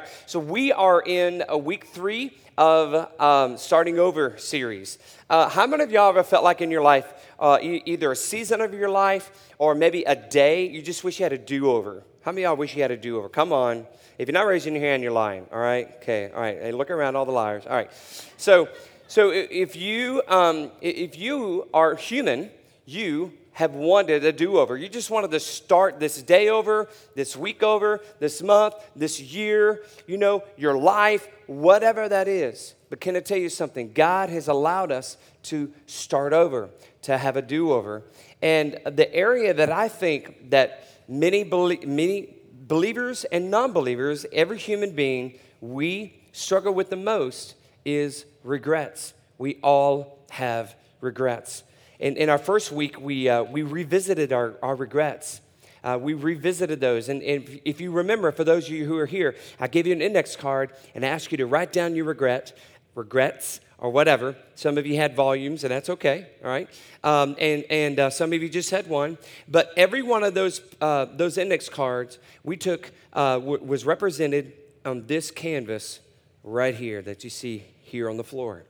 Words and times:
right, 0.00 0.08
so 0.26 0.38
we 0.38 0.72
are 0.72 1.02
in 1.02 1.44
a 1.48 1.58
week 1.58 1.86
three 1.86 2.32
of 2.56 3.20
um, 3.20 3.56
starting 3.56 3.98
over 3.98 4.36
series. 4.38 4.98
Uh, 5.28 5.48
how 5.48 5.66
many 5.66 5.82
of 5.82 5.90
y'all 5.90 6.10
ever 6.10 6.22
felt 6.22 6.44
like 6.44 6.60
in 6.60 6.70
your 6.70 6.82
life, 6.82 7.12
uh, 7.38 7.58
e- 7.60 7.82
either 7.86 8.12
a 8.12 8.16
season 8.16 8.60
of 8.60 8.74
your 8.74 8.90
life 8.90 9.30
or 9.58 9.74
maybe 9.74 10.04
a 10.04 10.14
day, 10.14 10.68
you 10.68 10.82
just 10.82 11.04
wish 11.04 11.18
you 11.18 11.24
had 11.24 11.32
a 11.32 11.38
do 11.38 11.70
over? 11.70 12.02
How 12.22 12.32
many 12.32 12.44
of 12.44 12.50
y'all 12.50 12.56
wish 12.56 12.76
you 12.76 12.82
had 12.82 12.90
a 12.90 12.96
do 12.96 13.18
over? 13.18 13.28
Come 13.28 13.52
on. 13.52 13.86
If 14.18 14.28
you're 14.28 14.34
not 14.34 14.46
raising 14.46 14.74
your 14.74 14.82
hand, 14.82 15.02
you're 15.02 15.12
lying. 15.12 15.46
All 15.50 15.58
right? 15.58 15.88
Okay. 16.02 16.30
All 16.34 16.40
right. 16.40 16.58
Hey, 16.60 16.72
look 16.72 16.90
around, 16.90 17.16
all 17.16 17.24
the 17.24 17.32
liars. 17.32 17.64
All 17.66 17.74
right. 17.74 17.90
So, 18.36 18.68
so 19.08 19.30
if 19.30 19.74
you 19.76 20.22
um, 20.28 20.70
if 20.82 21.18
you 21.18 21.66
are 21.72 21.94
human, 21.94 22.50
you 22.84 23.32
have 23.52 23.74
wanted 23.74 24.24
a 24.24 24.32
do 24.32 24.58
over. 24.58 24.76
You 24.76 24.88
just 24.88 25.10
wanted 25.10 25.30
to 25.32 25.40
start 25.40 25.98
this 25.98 26.22
day 26.22 26.48
over, 26.48 26.88
this 27.14 27.36
week 27.36 27.62
over, 27.62 28.00
this 28.18 28.42
month, 28.42 28.74
this 28.94 29.20
year, 29.20 29.84
you 30.06 30.16
know, 30.16 30.44
your 30.56 30.78
life, 30.78 31.28
whatever 31.46 32.08
that 32.08 32.28
is. 32.28 32.74
But 32.88 33.00
can 33.00 33.16
I 33.16 33.20
tell 33.20 33.38
you 33.38 33.48
something? 33.48 33.92
God 33.92 34.30
has 34.30 34.48
allowed 34.48 34.92
us 34.92 35.16
to 35.44 35.72
start 35.86 36.32
over, 36.32 36.70
to 37.02 37.18
have 37.18 37.36
a 37.36 37.42
do 37.42 37.72
over. 37.72 38.02
And 38.42 38.78
the 38.84 39.12
area 39.14 39.54
that 39.54 39.70
I 39.70 39.88
think 39.88 40.50
that 40.50 40.88
many, 41.08 41.44
many 41.44 42.34
believers 42.52 43.24
and 43.24 43.50
non 43.50 43.72
believers, 43.72 44.26
every 44.32 44.58
human 44.58 44.92
being, 44.92 45.38
we 45.60 46.20
struggle 46.32 46.72
with 46.72 46.90
the 46.90 46.96
most 46.96 47.54
is 47.84 48.24
regrets. 48.44 49.14
We 49.38 49.58
all 49.62 50.18
have 50.30 50.74
regrets. 51.00 51.64
In, 52.00 52.16
in 52.16 52.30
our 52.30 52.38
first 52.38 52.72
week, 52.72 52.98
we, 52.98 53.28
uh, 53.28 53.42
we 53.42 53.62
revisited 53.62 54.32
our, 54.32 54.54
our 54.62 54.74
regrets. 54.74 55.42
Uh, 55.84 55.98
we 56.00 56.14
revisited 56.14 56.80
those. 56.80 57.10
And, 57.10 57.22
and, 57.22 57.60
if 57.66 57.78
you 57.78 57.92
remember, 57.92 58.32
for 58.32 58.42
those 58.42 58.66
of 58.66 58.72
you 58.72 58.86
who 58.86 58.96
are 58.96 59.06
here, 59.06 59.36
I 59.60 59.68
gave 59.68 59.86
you 59.86 59.92
an 59.92 60.00
index 60.00 60.34
card 60.34 60.70
and 60.94 61.04
asked 61.04 61.30
you 61.30 61.36
to 61.36 61.46
write 61.46 61.74
down 61.74 61.94
your 61.94 62.06
regret, 62.06 62.56
regrets, 62.94 63.60
or 63.76 63.90
whatever. 63.90 64.34
Some 64.54 64.78
of 64.78 64.86
you 64.86 64.96
had 64.96 65.14
volumes, 65.14 65.62
and 65.62 65.70
that's 65.70 65.90
okay, 65.90 66.26
all 66.42 66.50
right? 66.50 66.68
Um, 67.04 67.36
and 67.38 67.64
and 67.70 68.00
uh, 68.00 68.10
some 68.10 68.32
of 68.32 68.42
you 68.42 68.48
just 68.48 68.70
had 68.70 68.86
one. 68.88 69.18
But 69.46 69.70
every 69.76 70.02
one 70.02 70.24
of 70.24 70.32
those, 70.32 70.62
uh, 70.80 71.04
those 71.04 71.36
index 71.36 71.68
cards 71.68 72.18
we 72.44 72.56
took 72.56 72.92
uh, 73.12 73.38
w- 73.38 73.62
was 73.62 73.84
represented 73.84 74.54
on 74.86 75.06
this 75.06 75.30
canvas 75.30 76.00
right 76.44 76.74
here 76.74 77.02
that 77.02 77.24
you 77.24 77.30
see 77.30 77.64
here 77.82 78.08
on 78.08 78.16
the 78.16 78.24
floor. 78.24 78.64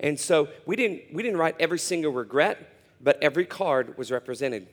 And 0.00 0.18
so 0.18 0.48
we 0.66 0.74
didn't, 0.74 1.12
we 1.12 1.22
didn't 1.22 1.38
write 1.38 1.56
every 1.60 1.78
single 1.78 2.12
regret, 2.12 2.71
but 3.02 3.22
every 3.22 3.44
card 3.44 3.96
was 3.98 4.10
represented. 4.10 4.66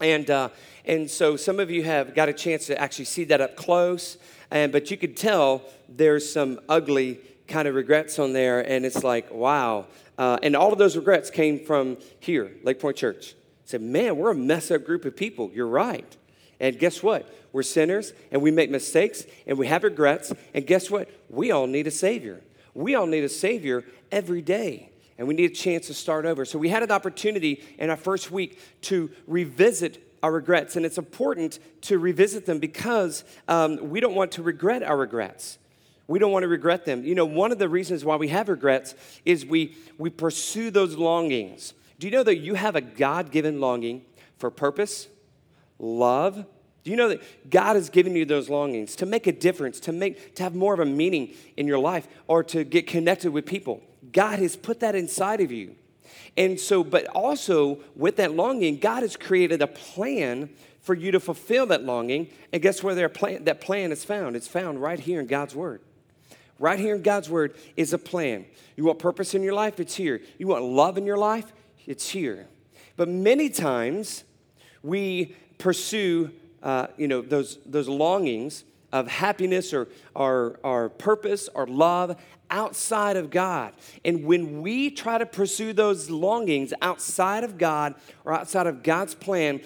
And, 0.00 0.30
uh, 0.30 0.50
and 0.84 1.10
so 1.10 1.36
some 1.36 1.58
of 1.58 1.70
you 1.70 1.82
have 1.82 2.14
got 2.14 2.28
a 2.28 2.32
chance 2.32 2.66
to 2.66 2.80
actually 2.80 3.06
see 3.06 3.24
that 3.24 3.40
up 3.40 3.56
close, 3.56 4.16
and, 4.50 4.70
but 4.70 4.90
you 4.90 4.96
could 4.96 5.16
tell 5.16 5.62
there's 5.88 6.30
some 6.30 6.60
ugly 6.68 7.20
kind 7.48 7.66
of 7.66 7.74
regrets 7.74 8.18
on 8.18 8.32
there, 8.32 8.60
and 8.60 8.86
it's 8.86 9.02
like, 9.02 9.32
wow. 9.32 9.86
Uh, 10.16 10.38
and 10.42 10.54
all 10.54 10.72
of 10.72 10.78
those 10.78 10.96
regrets 10.96 11.30
came 11.30 11.64
from 11.64 11.96
here, 12.20 12.52
Lake 12.62 12.78
Point 12.78 12.96
Church. 12.96 13.34
I 13.34 13.70
said, 13.70 13.82
man, 13.82 14.16
we're 14.16 14.30
a 14.30 14.34
mess 14.34 14.70
up 14.70 14.84
group 14.84 15.04
of 15.04 15.16
people. 15.16 15.50
You're 15.52 15.66
right. 15.66 16.16
And 16.60 16.78
guess 16.78 17.02
what? 17.02 17.34
We're 17.52 17.62
sinners, 17.62 18.12
and 18.30 18.42
we 18.42 18.50
make 18.50 18.70
mistakes, 18.70 19.24
and 19.46 19.58
we 19.58 19.66
have 19.66 19.82
regrets, 19.82 20.32
and 20.54 20.66
guess 20.66 20.90
what? 20.90 21.08
We 21.28 21.50
all 21.50 21.66
need 21.66 21.86
a 21.86 21.90
Savior. 21.90 22.40
We 22.74 22.94
all 22.94 23.06
need 23.06 23.24
a 23.24 23.28
Savior 23.28 23.84
every 24.12 24.42
day 24.42 24.90
and 25.18 25.26
we 25.26 25.34
need 25.34 25.50
a 25.50 25.54
chance 25.54 25.88
to 25.88 25.94
start 25.94 26.24
over. 26.24 26.44
So 26.44 26.58
we 26.58 26.68
had 26.68 26.82
an 26.82 26.92
opportunity 26.92 27.62
in 27.78 27.90
our 27.90 27.96
first 27.96 28.30
week 28.30 28.60
to 28.82 29.10
revisit 29.26 30.04
our 30.22 30.32
regrets, 30.32 30.76
and 30.76 30.86
it's 30.86 30.98
important 30.98 31.58
to 31.82 31.98
revisit 31.98 32.46
them 32.46 32.58
because 32.58 33.24
um, 33.48 33.90
we 33.90 34.00
don't 34.00 34.14
want 34.14 34.32
to 34.32 34.42
regret 34.42 34.82
our 34.82 34.96
regrets. 34.96 35.58
We 36.06 36.18
don't 36.18 36.32
want 36.32 36.44
to 36.44 36.48
regret 36.48 36.84
them. 36.86 37.04
You 37.04 37.14
know, 37.14 37.26
one 37.26 37.52
of 37.52 37.58
the 37.58 37.68
reasons 37.68 38.04
why 38.04 38.16
we 38.16 38.28
have 38.28 38.48
regrets 38.48 38.94
is 39.24 39.44
we, 39.44 39.76
we 39.98 40.08
pursue 40.08 40.70
those 40.70 40.96
longings. 40.96 41.74
Do 41.98 42.06
you 42.06 42.12
know 42.12 42.22
that 42.22 42.38
you 42.38 42.54
have 42.54 42.76
a 42.76 42.80
God 42.80 43.30
given 43.30 43.60
longing 43.60 44.04
for 44.38 44.50
purpose, 44.50 45.08
love? 45.78 46.46
Do 46.84 46.90
you 46.90 46.96
know 46.96 47.10
that 47.10 47.50
God 47.50 47.76
has 47.76 47.90
given 47.90 48.16
you 48.16 48.24
those 48.24 48.48
longings 48.48 48.96
to 48.96 49.06
make 49.06 49.26
a 49.26 49.32
difference, 49.32 49.80
to 49.80 49.92
make 49.92 50.36
to 50.36 50.42
have 50.42 50.54
more 50.54 50.72
of 50.72 50.80
a 50.80 50.86
meaning 50.86 51.34
in 51.56 51.66
your 51.66 51.78
life, 51.78 52.08
or 52.26 52.42
to 52.44 52.64
get 52.64 52.86
connected 52.86 53.30
with 53.30 53.44
people? 53.44 53.82
God 54.12 54.38
has 54.38 54.56
put 54.56 54.80
that 54.80 54.94
inside 54.94 55.40
of 55.40 55.52
you. 55.52 55.74
And 56.36 56.58
so, 56.58 56.84
but 56.84 57.06
also 57.08 57.80
with 57.96 58.16
that 58.16 58.34
longing, 58.34 58.78
God 58.78 59.02
has 59.02 59.16
created 59.16 59.60
a 59.60 59.66
plan 59.66 60.50
for 60.80 60.94
you 60.94 61.10
to 61.10 61.20
fulfill 61.20 61.66
that 61.66 61.84
longing. 61.84 62.28
And 62.52 62.62
guess 62.62 62.82
where 62.82 62.94
their 62.94 63.08
plan, 63.08 63.44
that 63.44 63.60
plan 63.60 63.92
is 63.92 64.04
found? 64.04 64.36
It's 64.36 64.46
found 64.46 64.80
right 64.80 64.98
here 64.98 65.20
in 65.20 65.26
God's 65.26 65.54
Word. 65.54 65.80
Right 66.58 66.78
here 66.78 66.94
in 66.94 67.02
God's 67.02 67.28
Word 67.28 67.56
is 67.76 67.92
a 67.92 67.98
plan. 67.98 68.44
You 68.76 68.84
want 68.84 68.98
purpose 68.98 69.34
in 69.34 69.42
your 69.42 69.52
life? 69.52 69.80
It's 69.80 69.94
here. 69.94 70.20
You 70.38 70.46
want 70.46 70.64
love 70.64 70.96
in 70.96 71.04
your 71.04 71.18
life? 71.18 71.52
It's 71.86 72.08
here. 72.08 72.46
But 72.96 73.08
many 73.08 73.48
times 73.48 74.24
we 74.82 75.34
pursue, 75.58 76.30
uh, 76.62 76.88
you 76.96 77.08
know, 77.08 77.20
those, 77.20 77.58
those 77.66 77.88
longings 77.88 78.64
of 78.92 79.08
happiness 79.08 79.74
or, 79.74 79.88
our, 80.16 80.58
or 80.62 80.88
purpose 80.88 81.48
or 81.54 81.66
love 81.66 82.16
outside 82.50 83.16
of 83.16 83.30
God. 83.30 83.72
And 84.04 84.24
when 84.24 84.62
we 84.62 84.90
try 84.90 85.18
to 85.18 85.26
pursue 85.26 85.72
those 85.72 86.10
longings 86.10 86.72
outside 86.82 87.44
of 87.44 87.58
God 87.58 87.94
or 88.24 88.32
outside 88.32 88.66
of 88.66 88.82
God's 88.82 89.14
plan, 89.14 89.60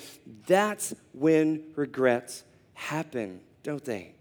that's 0.46 0.94
when 1.12 1.62
regrets 1.76 2.44
happen, 2.74 3.40
don't 3.62 3.84
they? 3.84 4.14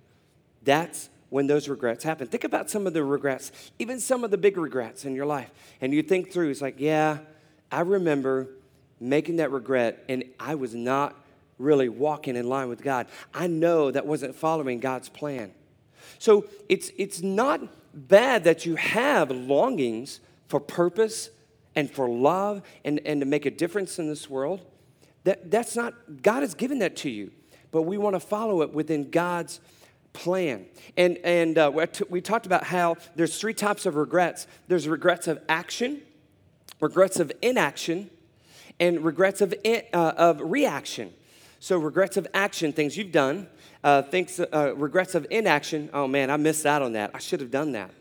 That's 0.63 1.09
when 1.29 1.47
those 1.47 1.69
regrets 1.69 2.03
happen. 2.03 2.27
Think 2.27 2.43
about 2.43 2.69
some 2.69 2.85
of 2.85 2.93
the 2.93 3.03
regrets, 3.03 3.51
even 3.79 3.99
some 3.99 4.23
of 4.23 4.31
the 4.31 4.37
big 4.37 4.57
regrets 4.57 5.05
in 5.05 5.15
your 5.15 5.25
life. 5.25 5.49
And 5.79 5.93
you 5.93 6.03
think 6.03 6.31
through, 6.31 6.49
it's 6.49 6.61
like, 6.61 6.75
yeah, 6.77 7.19
I 7.71 7.81
remember 7.81 8.49
making 8.99 9.37
that 9.37 9.51
regret 9.51 10.03
and 10.09 10.25
I 10.39 10.55
was 10.55 10.75
not 10.75 11.15
really 11.57 11.89
walking 11.89 12.35
in 12.35 12.49
line 12.49 12.69
with 12.69 12.83
God. 12.83 13.07
I 13.33 13.47
know 13.47 13.91
that 13.91 14.05
wasn't 14.05 14.35
following 14.35 14.79
God's 14.79 15.09
plan. 15.09 15.51
So 16.19 16.45
it's, 16.67 16.91
it's 16.97 17.21
not 17.21 17.61
bad 17.93 18.43
that 18.45 18.65
you 18.65 18.75
have 18.75 19.31
longings 19.31 20.19
for 20.47 20.59
purpose 20.59 21.29
and 21.75 21.89
for 21.89 22.09
love 22.09 22.61
and, 22.83 22.99
and 23.05 23.21
to 23.21 23.25
make 23.25 23.45
a 23.45 23.51
difference 23.51 23.99
in 23.99 24.07
this 24.07 24.29
world. 24.29 24.61
That, 25.23 25.51
that's 25.51 25.75
not, 25.75 26.21
God 26.21 26.41
has 26.41 26.53
given 26.53 26.79
that 26.79 26.95
to 26.97 27.09
you, 27.09 27.31
but 27.71 27.83
we 27.83 27.97
want 27.97 28.15
to 28.15 28.19
follow 28.19 28.61
it 28.61 28.73
within 28.73 29.09
God's 29.09 29.59
plan. 30.13 30.65
And, 30.97 31.17
and 31.23 31.57
uh, 31.57 31.71
we 32.09 32.21
talked 32.21 32.45
about 32.45 32.63
how 32.65 32.97
there's 33.15 33.39
three 33.39 33.53
types 33.53 33.85
of 33.85 33.95
regrets 33.95 34.47
there's 34.67 34.87
regrets 34.87 35.27
of 35.27 35.41
action, 35.47 36.01
regrets 36.79 37.19
of 37.19 37.31
inaction, 37.41 38.09
and 38.79 39.05
regrets 39.05 39.41
of, 39.41 39.53
in, 39.63 39.83
uh, 39.93 40.13
of 40.17 40.41
reaction. 40.41 41.13
So, 41.59 41.77
regrets 41.77 42.17
of 42.17 42.27
action, 42.33 42.73
things 42.73 42.97
you've 42.97 43.11
done, 43.11 43.47
uh, 43.83 44.01
thinks, 44.03 44.39
uh, 44.39 44.73
regrets 44.75 45.15
of 45.15 45.25
inaction, 45.29 45.89
oh 45.93 46.07
man, 46.07 46.29
I 46.29 46.37
missed 46.37 46.65
out 46.65 46.81
on 46.81 46.93
that. 46.93 47.11
I 47.13 47.19
should 47.19 47.39
have 47.39 47.51
done 47.51 47.71
that. 47.73 47.91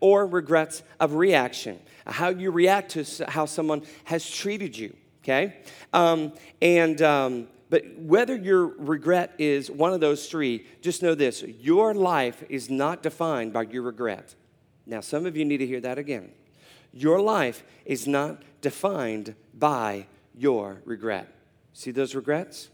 Or 0.00 0.26
regrets 0.26 0.82
of 0.98 1.14
reaction, 1.14 1.78
how 2.06 2.28
you 2.30 2.50
react 2.50 2.92
to 2.92 3.24
how 3.28 3.46
someone 3.46 3.82
has 4.04 4.28
treated 4.28 4.76
you, 4.76 4.96
okay? 5.22 5.58
Um, 5.92 6.32
and, 6.60 7.00
um, 7.02 7.48
but 7.70 7.84
whether 7.96 8.36
your 8.36 8.66
regret 8.66 9.32
is 9.38 9.70
one 9.70 9.92
of 9.92 10.00
those 10.00 10.28
three, 10.28 10.66
just 10.80 11.02
know 11.02 11.14
this 11.14 11.42
your 11.42 11.94
life 11.94 12.44
is 12.48 12.68
not 12.68 13.02
defined 13.02 13.52
by 13.52 13.62
your 13.62 13.82
regret. 13.82 14.34
Now, 14.84 15.00
some 15.00 15.26
of 15.26 15.36
you 15.36 15.44
need 15.44 15.58
to 15.58 15.66
hear 15.66 15.80
that 15.80 15.98
again. 15.98 16.32
Your 16.92 17.20
life 17.20 17.62
is 17.84 18.06
not 18.06 18.42
defined 18.60 19.34
by 19.54 20.06
your 20.34 20.82
regret. 20.84 21.32
See 21.72 21.90
those 21.90 22.14
regrets? 22.14 22.68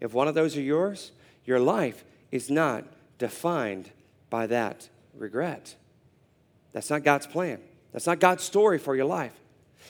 If 0.00 0.12
one 0.12 0.28
of 0.28 0.34
those 0.34 0.56
are 0.56 0.62
yours, 0.62 1.12
your 1.48 1.58
life 1.58 2.04
is 2.30 2.50
not 2.50 2.84
defined 3.16 3.90
by 4.28 4.46
that 4.46 4.88
regret. 5.16 5.74
That's 6.72 6.90
not 6.90 7.02
God's 7.02 7.26
plan. 7.26 7.58
That's 7.92 8.06
not 8.06 8.20
God's 8.20 8.44
story 8.44 8.78
for 8.78 8.94
your 8.94 9.06
life. 9.06 9.32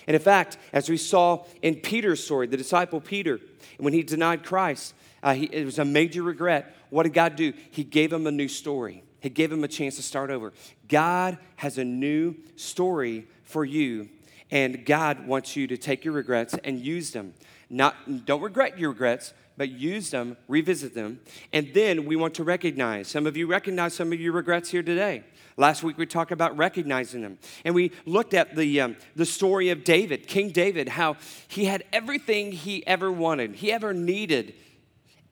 And 0.07 0.15
in 0.15 0.23
fact, 0.23 0.57
as 0.73 0.89
we 0.89 0.97
saw 0.97 1.45
in 1.61 1.75
Peter's 1.77 2.23
story, 2.23 2.47
the 2.47 2.57
disciple 2.57 3.01
Peter, 3.01 3.41
when 3.79 3.93
he 3.93 4.05
denied 4.05 4.45
Christ, 4.45 4.95
uh, 5.21 5.35
he, 5.35 5.47
it 5.47 5.65
was 5.65 5.81
a 5.81 5.85
major 5.85 6.23
regret. 6.23 6.77
What 6.91 7.03
did 7.03 7.13
God 7.13 7.35
do? 7.35 7.53
He 7.73 7.83
gave 7.83 8.13
him 8.13 8.27
a 8.29 8.31
new 8.31 8.49
story. 8.49 9.03
He 9.19 9.29
gave 9.29 9.51
him 9.51 9.65
a 9.65 9.69
chance 9.69 9.97
to 9.97 10.03
start 10.03 10.31
over. 10.31 10.53
God 10.87 11.39
has 11.57 11.77
a 11.77 11.85
new 11.85 12.37
story 12.55 13.27
for 13.43 13.65
you, 13.65 14.09
and 14.53 14.87
God 14.87 15.27
wants 15.27 15.57
you 15.57 15.67
to 15.67 15.77
take 15.77 16.05
your 16.05 16.15
regrets 16.15 16.55
and 16.63 16.79
use 16.79 17.11
them. 17.11 17.35
Not, 17.69 18.25
don't 18.25 18.41
regret 18.41 18.79
your 18.79 18.91
regrets, 18.91 19.35
but 19.59 19.71
use 19.71 20.11
them, 20.11 20.37
revisit 20.47 20.95
them, 20.95 21.21
and 21.53 21.75
then 21.75 22.07
we 22.07 22.17
want 22.17 22.33
to 22.35 22.45
recognize. 22.45 23.09
Some 23.09 23.27
of 23.27 23.37
you 23.37 23.47
recognize 23.47 23.93
some 23.93 24.13
of 24.13 24.21
your 24.21 24.33
regrets 24.33 24.71
here 24.71 24.83
today. 24.83 25.25
Last 25.57 25.83
week 25.83 25.99
we 25.99 26.07
talked 26.07 26.31
about 26.31 26.57
recognizing 26.57 27.21
them. 27.21 27.39
And 27.65 27.75
we 27.75 27.91
looked 28.07 28.33
at 28.33 28.55
the, 28.55 28.81
um, 28.81 28.97
the 29.17 29.27
story 29.27 29.71
of 29.71 29.83
David, 29.83 30.29
King 30.29 30.51
David, 30.51 30.89
how 30.89 31.17
he 31.49 31.65
had 31.65 31.83
everything 31.93 32.53
he 32.53 32.87
ever 32.87 33.11
wanted, 33.11 33.57
he 33.57 33.73
ever 33.73 33.93
needed. 33.93 34.55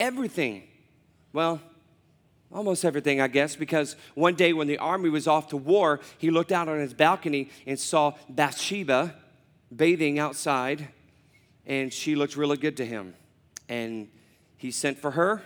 Everything. 0.00 0.64
Well, 1.32 1.61
almost 2.52 2.84
everything, 2.84 3.20
I 3.20 3.28
guess, 3.28 3.55
because 3.55 3.94
one 4.14 4.34
day 4.34 4.52
when 4.52 4.67
the 4.67 4.78
army 4.78 5.08
was 5.08 5.28
off 5.28 5.49
to 5.49 5.56
war, 5.56 6.00
he 6.19 6.31
looked 6.31 6.52
out 6.52 6.69
on 6.69 6.81
his 6.81 6.93
balcony 6.93 7.50
and 7.64 7.78
saw 7.78 8.14
Bathsheba 8.28 9.14
bathing 9.75 10.19
outside, 10.19 10.88
and 11.64 11.93
she 11.93 12.17
looked 12.17 12.37
really 12.37 12.56
good 12.56 12.76
to 12.78 12.84
him. 12.84 13.14
And 13.69 14.08
he 14.66 14.72
sent 14.72 14.98
for 14.98 15.12
her, 15.12 15.44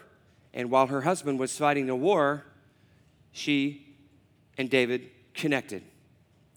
and 0.55 0.71
while 0.71 0.87
her 0.87 1.03
husband 1.03 1.39
was 1.39 1.55
fighting 1.55 1.87
the 1.87 1.95
war, 1.95 2.43
she 3.33 3.87
and 4.57 4.71
David 4.71 5.11
connected. 5.35 5.83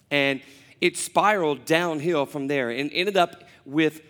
And 0.09 0.39
it 0.79 0.95
spiraled 0.95 1.65
downhill 1.65 2.25
from 2.25 2.47
there 2.47 2.69
and 2.69 2.89
ended 2.93 3.17
up 3.17 3.43
with 3.65 4.01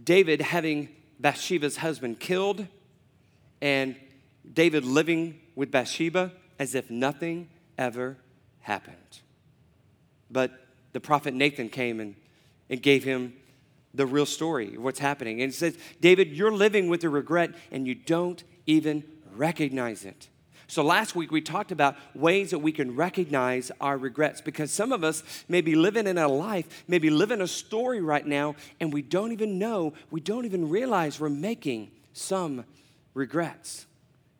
David 0.00 0.40
having 0.40 0.90
Bathsheba's 1.18 1.78
husband 1.78 2.20
killed 2.20 2.68
and 3.60 3.96
David 4.50 4.84
living 4.84 5.40
with 5.56 5.72
Bathsheba 5.72 6.30
as 6.60 6.76
if 6.76 6.92
nothing 6.92 7.48
ever 7.76 8.16
happened. 8.60 9.18
But 10.30 10.52
the 10.92 11.00
prophet 11.00 11.34
Nathan 11.34 11.68
came 11.68 11.98
and, 11.98 12.14
and 12.70 12.80
gave 12.80 13.02
him 13.02 13.34
the 13.94 14.06
real 14.06 14.26
story 14.26 14.74
of 14.74 14.82
what's 14.82 14.98
happening. 14.98 15.40
And 15.42 15.52
it 15.52 15.54
says, 15.54 15.76
David, 16.00 16.32
you're 16.32 16.52
living 16.52 16.88
with 16.88 17.04
a 17.04 17.08
regret 17.08 17.50
and 17.70 17.86
you 17.86 17.94
don't 17.94 18.42
even 18.66 19.04
recognize 19.34 20.04
it. 20.04 20.28
So 20.70 20.82
last 20.82 21.16
week 21.16 21.32
we 21.32 21.40
talked 21.40 21.72
about 21.72 21.96
ways 22.14 22.50
that 22.50 22.58
we 22.58 22.72
can 22.72 22.94
recognize 22.94 23.72
our 23.80 23.96
regrets 23.96 24.42
because 24.42 24.70
some 24.70 24.92
of 24.92 25.02
us 25.02 25.22
may 25.48 25.62
be 25.62 25.74
living 25.74 26.06
in 26.06 26.18
a 26.18 26.28
life, 26.28 26.84
maybe 26.86 27.08
living 27.08 27.40
a 27.40 27.48
story 27.48 28.02
right 28.02 28.26
now, 28.26 28.54
and 28.78 28.92
we 28.92 29.00
don't 29.00 29.32
even 29.32 29.58
know, 29.58 29.94
we 30.10 30.20
don't 30.20 30.44
even 30.44 30.68
realize 30.68 31.18
we're 31.18 31.30
making 31.30 31.90
some 32.12 32.66
regrets. 33.14 33.86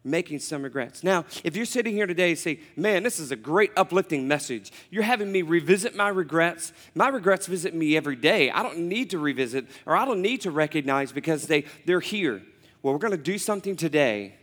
Making 0.05 0.39
some 0.39 0.63
regrets. 0.63 1.03
Now, 1.03 1.25
if 1.43 1.57
you're 1.57 1.67
sitting 1.67 1.95
here 1.95 2.07
today 2.07 2.31
and 2.31 2.39
say, 2.39 2.61
man, 2.77 3.03
this 3.03 3.19
is 3.19 3.33
a 3.33 3.37
great 3.37 3.73
uplifting 3.77 4.29
message, 4.29 4.73
you're 4.91 5.03
having 5.03 5.31
me 5.31 5.43
revisit 5.43 5.97
my 5.97 6.09
regrets. 6.09 6.73
My 6.95 7.09
regrets 7.09 7.47
visit 7.47 7.75
me 7.75 7.97
every 7.97 8.15
day. 8.15 8.51
I 8.51 8.63
don't 8.63 8.79
need 8.79 9.11
to 9.11 9.19
revisit 9.19 9.67
or 9.87 9.97
I 9.97 10.05
don't 10.05 10.23
need 10.23 10.43
to 10.43 10.51
recognize 10.51 11.11
because 11.11 11.47
they, 11.49 11.65
they're 11.85 12.01
here. 12.01 12.43
Well, 12.83 12.95
we're 12.95 13.01
going 13.01 13.11
to 13.11 13.17
do 13.17 13.39
something 13.39 13.75
today 13.75 14.37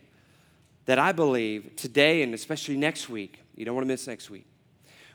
that 0.85 0.99
I 0.99 1.13
believe 1.13 1.75
today 1.77 2.21
and 2.21 2.33
especially 2.33 2.75
next 2.75 3.09
week, 3.09 3.39
you 3.55 3.63
don't 3.63 3.75
want 3.75 3.85
to 3.85 3.91
miss 3.93 4.07
next 4.07 4.29
week, 4.29 4.45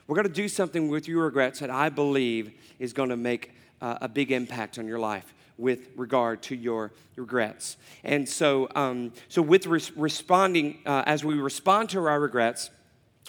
we're 0.07 0.15
going 0.15 0.27
to 0.27 0.33
do 0.33 0.47
something 0.47 0.89
with 0.89 1.07
your 1.07 1.25
regrets 1.25 1.59
that 1.59 1.69
I 1.69 1.89
believe 1.89 2.51
is 2.79 2.93
going 2.93 3.09
to 3.09 3.17
make 3.17 3.53
uh, 3.79 3.99
a 4.01 4.09
big 4.09 4.31
impact 4.31 4.79
on 4.79 4.87
your 4.87 4.99
life 4.99 5.33
with 5.61 5.89
regard 5.95 6.41
to 6.43 6.55
your 6.55 6.91
regrets. 7.15 7.77
And 8.03 8.27
so, 8.27 8.67
um, 8.75 9.13
so 9.29 9.41
with 9.41 9.67
res- 9.67 9.95
responding, 9.95 10.79
uh, 10.85 11.03
as 11.05 11.23
we 11.23 11.35
respond 11.35 11.89
to 11.91 12.03
our 12.05 12.19
regrets, 12.19 12.71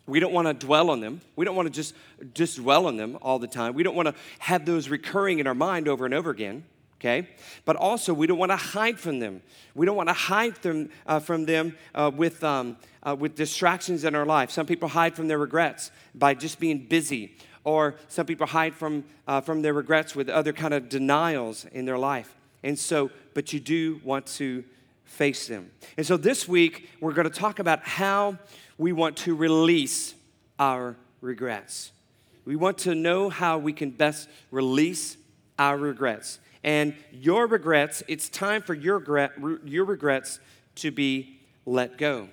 we 0.07 0.19
don't 0.19 0.33
want 0.33 0.49
to 0.49 0.55
dwell 0.67 0.91
on 0.91 1.01
them. 1.01 1.21
We 1.37 1.45
don't 1.45 1.55
want 1.55 1.67
to 1.67 1.73
just, 1.73 1.95
just 2.35 2.57
dwell 2.57 2.87
on 2.87 2.97
them 2.97 3.19
all 3.23 3.39
the 3.39 3.47
time. 3.47 3.75
We 3.75 3.83
don't 3.83 3.95
want 3.95 4.09
to 4.09 4.15
have 4.41 4.65
those 4.65 4.89
recurring 4.89 5.39
in 5.39 5.47
our 5.47 5.55
mind 5.55 5.87
over 5.87 6.05
and 6.05 6.15
over 6.15 6.31
again 6.31 6.65
okay? 7.03 7.29
But 7.65 7.75
also, 7.75 8.15
we 8.15 8.29
don't 8.29 8.39
want 8.39 8.53
to 8.53 8.57
hide 8.57 8.99
from 8.99 9.19
them. 9.19 9.43
We 9.75 9.87
don't 9.87 9.97
want 9.97 10.09
to 10.09 10.15
hide 10.15 10.55
them, 10.63 10.91
uh, 11.05 11.19
from 11.19 11.47
them 11.47 11.77
uh, 11.95 12.13
with, 12.15 12.45
um, 12.45 12.77
uh, 13.03 13.17
with 13.19 13.35
distractions 13.35 14.05
in 14.05 14.15
our 14.15 14.25
life. 14.25 14.53
Some 14.53 14.67
people 14.67 14.89
hide 14.89 15.17
from 15.17 15.27
their 15.27 15.39
regrets 15.39 15.91
by 16.15 16.35
just 16.35 16.61
being 16.61 16.87
busy, 16.87 17.37
or 17.65 17.95
some 18.09 18.27
people 18.27 18.47
hide 18.47 18.75
from, 18.75 19.05
uh, 19.27 19.41
from 19.41 19.63
their 19.63 19.73
regrets 19.73 20.15
with 20.15 20.29
other 20.29 20.53
kind 20.53 20.75
of 20.75 20.89
denials 20.89 21.65
in 21.73 21.85
their 21.85 21.99
life. 21.99 22.35
And 22.63 22.79
so, 22.79 23.11
but 23.35 23.53
you 23.53 23.61
do 23.61 24.01
want 24.05 24.27
to 24.27 24.65
face 25.05 25.47
them. 25.47 25.71
And 25.97 26.07
so 26.07 26.17
this 26.17 26.49
week, 26.49 26.89
we're 27.01 27.13
going 27.13 27.29
to 27.29 27.39
talk 27.39 27.59
about 27.59 27.87
how 27.87 28.39
we 28.79 28.93
want 28.93 29.17
to 29.19 29.35
release 29.35 30.15
our 30.59 30.97
regrets. 31.21 31.93
We 32.45 32.57
want 32.57 32.79
to 32.79 32.95
know 32.95 33.29
how 33.29 33.59
we 33.59 33.73
can 33.73 33.91
best 33.91 34.29
release 34.51 35.17
our 35.59 35.77
regrets 35.77 36.39
and 36.65 36.95
your 37.11 37.47
regrets, 37.47 38.03
it's 38.07 38.29
time 38.29 38.63
for 38.63 38.75
your, 38.75 38.99
regret, 38.99 39.33
your 39.65 39.85
regrets 39.85 40.39
to 40.77 40.91
be 40.91 41.41
let 41.67 41.99
go. 41.99 42.29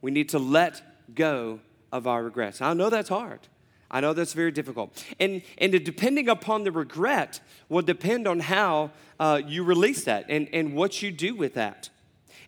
We 0.00 0.10
need 0.10 0.30
to 0.30 0.38
let 0.38 1.14
go 1.14 1.60
of 1.92 2.06
our 2.06 2.22
regrets. 2.22 2.60
I 2.60 2.72
know 2.74 2.90
that's 2.90 3.08
hard. 3.08 3.40
I 3.90 4.00
know 4.00 4.12
that's 4.12 4.32
very 4.32 4.50
difficult. 4.50 5.02
And, 5.20 5.42
and 5.58 5.72
depending 5.84 6.28
upon 6.28 6.64
the 6.64 6.72
regret 6.72 7.40
will 7.68 7.82
depend 7.82 8.26
on 8.26 8.40
how 8.40 8.90
uh, 9.20 9.40
you 9.46 9.62
release 9.62 10.04
that 10.04 10.26
and, 10.28 10.48
and 10.52 10.74
what 10.74 11.02
you 11.02 11.12
do 11.12 11.34
with 11.34 11.54
that. 11.54 11.90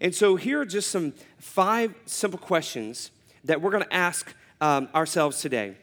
And 0.00 0.14
so 0.14 0.36
here 0.36 0.60
are 0.60 0.66
just 0.66 0.90
some 0.90 1.12
five 1.38 1.94
simple 2.06 2.38
questions 2.38 3.10
that 3.44 3.60
we're 3.60 3.70
going 3.70 3.84
to 3.84 3.94
ask 3.94 4.34
um, 4.60 4.88
ourselves 4.94 5.40
today 5.40 5.76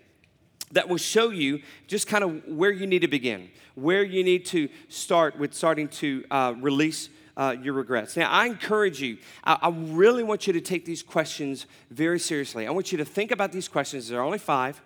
that 0.71 0.89
will 0.89 0.97
show 0.97 1.29
you 1.29 1.61
just 1.87 2.07
kind 2.07 2.23
of 2.23 2.47
where 2.47 2.71
you 2.71 2.85
need 2.87 2.99
to 2.99 3.07
begin, 3.07 3.49
where 3.75 4.03
you 4.03 4.23
need 4.23 4.45
to 4.47 4.69
start 4.89 5.37
with 5.37 5.53
starting 5.53 5.87
to 5.87 6.23
uh, 6.31 6.53
release 6.59 7.09
uh, 7.37 7.55
your 7.61 7.73
regrets. 7.73 8.15
Now, 8.15 8.31
I 8.31 8.45
encourage 8.45 9.01
you, 9.01 9.17
I, 9.43 9.57
I, 9.61 9.69
really 9.69 10.23
want 10.23 10.47
you 10.47 10.53
to 10.53 10.61
take 10.61 10.85
these 10.85 11.03
questions 11.03 11.65
very 11.91 12.19
seriously. 12.19 12.65
I 12.65 12.71
want 12.71 12.91
you 12.93 12.97
to 12.97 13.05
think 13.05 13.31
about 13.31 13.51
these 13.51 13.67
questions. 13.67 14.07
There 14.07 14.19
are 14.19 14.23
only 14.23 14.37
five. 14.37 14.81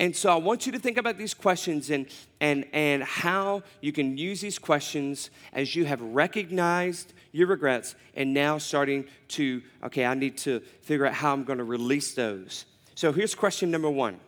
And 0.00 0.14
so 0.14 0.30
I 0.30 0.36
want 0.36 0.64
you 0.64 0.72
to 0.72 0.78
think 0.78 0.96
about 0.96 1.18
these 1.18 1.34
questions 1.34 1.90
and, 1.90 2.06
and, 2.40 2.66
and 2.72 3.02
how 3.02 3.64
you 3.80 3.92
can 3.92 4.16
use 4.16 4.40
these 4.40 4.58
questions 4.58 5.30
as 5.52 5.74
you 5.74 5.86
have 5.86 6.00
recognized 6.00 7.14
your 7.32 7.48
regrets 7.48 7.96
and 8.14 8.32
now 8.32 8.58
starting 8.58 9.06
to, 9.28 9.60
okay, 9.82 10.06
I 10.06 10.14
need 10.14 10.38
to 10.38 10.60
figure 10.82 11.04
out 11.04 11.14
how 11.14 11.32
I'm 11.32 11.42
going 11.42 11.58
to 11.58 11.64
release 11.64 12.14
those. 12.14 12.64
So 12.94 13.12
here's 13.12 13.34
question 13.34 13.70
number 13.70 13.90
one 13.90 14.20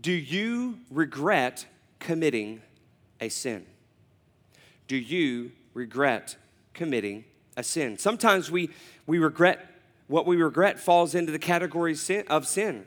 do 0.00 0.12
you 0.12 0.78
regret 0.90 1.66
committing 1.98 2.62
a 3.20 3.28
sin? 3.28 3.66
Do 4.86 4.96
you 4.96 5.52
regret 5.74 6.36
committing 6.72 7.24
a 7.56 7.62
sin? 7.62 7.98
Sometimes 7.98 8.50
we, 8.50 8.70
we 9.06 9.18
regret, 9.18 9.66
what 10.06 10.24
we 10.24 10.36
regret 10.36 10.78
falls 10.78 11.14
into 11.14 11.32
the 11.32 11.38
category 11.38 11.92
of 12.28 12.46
sin. 12.46 12.86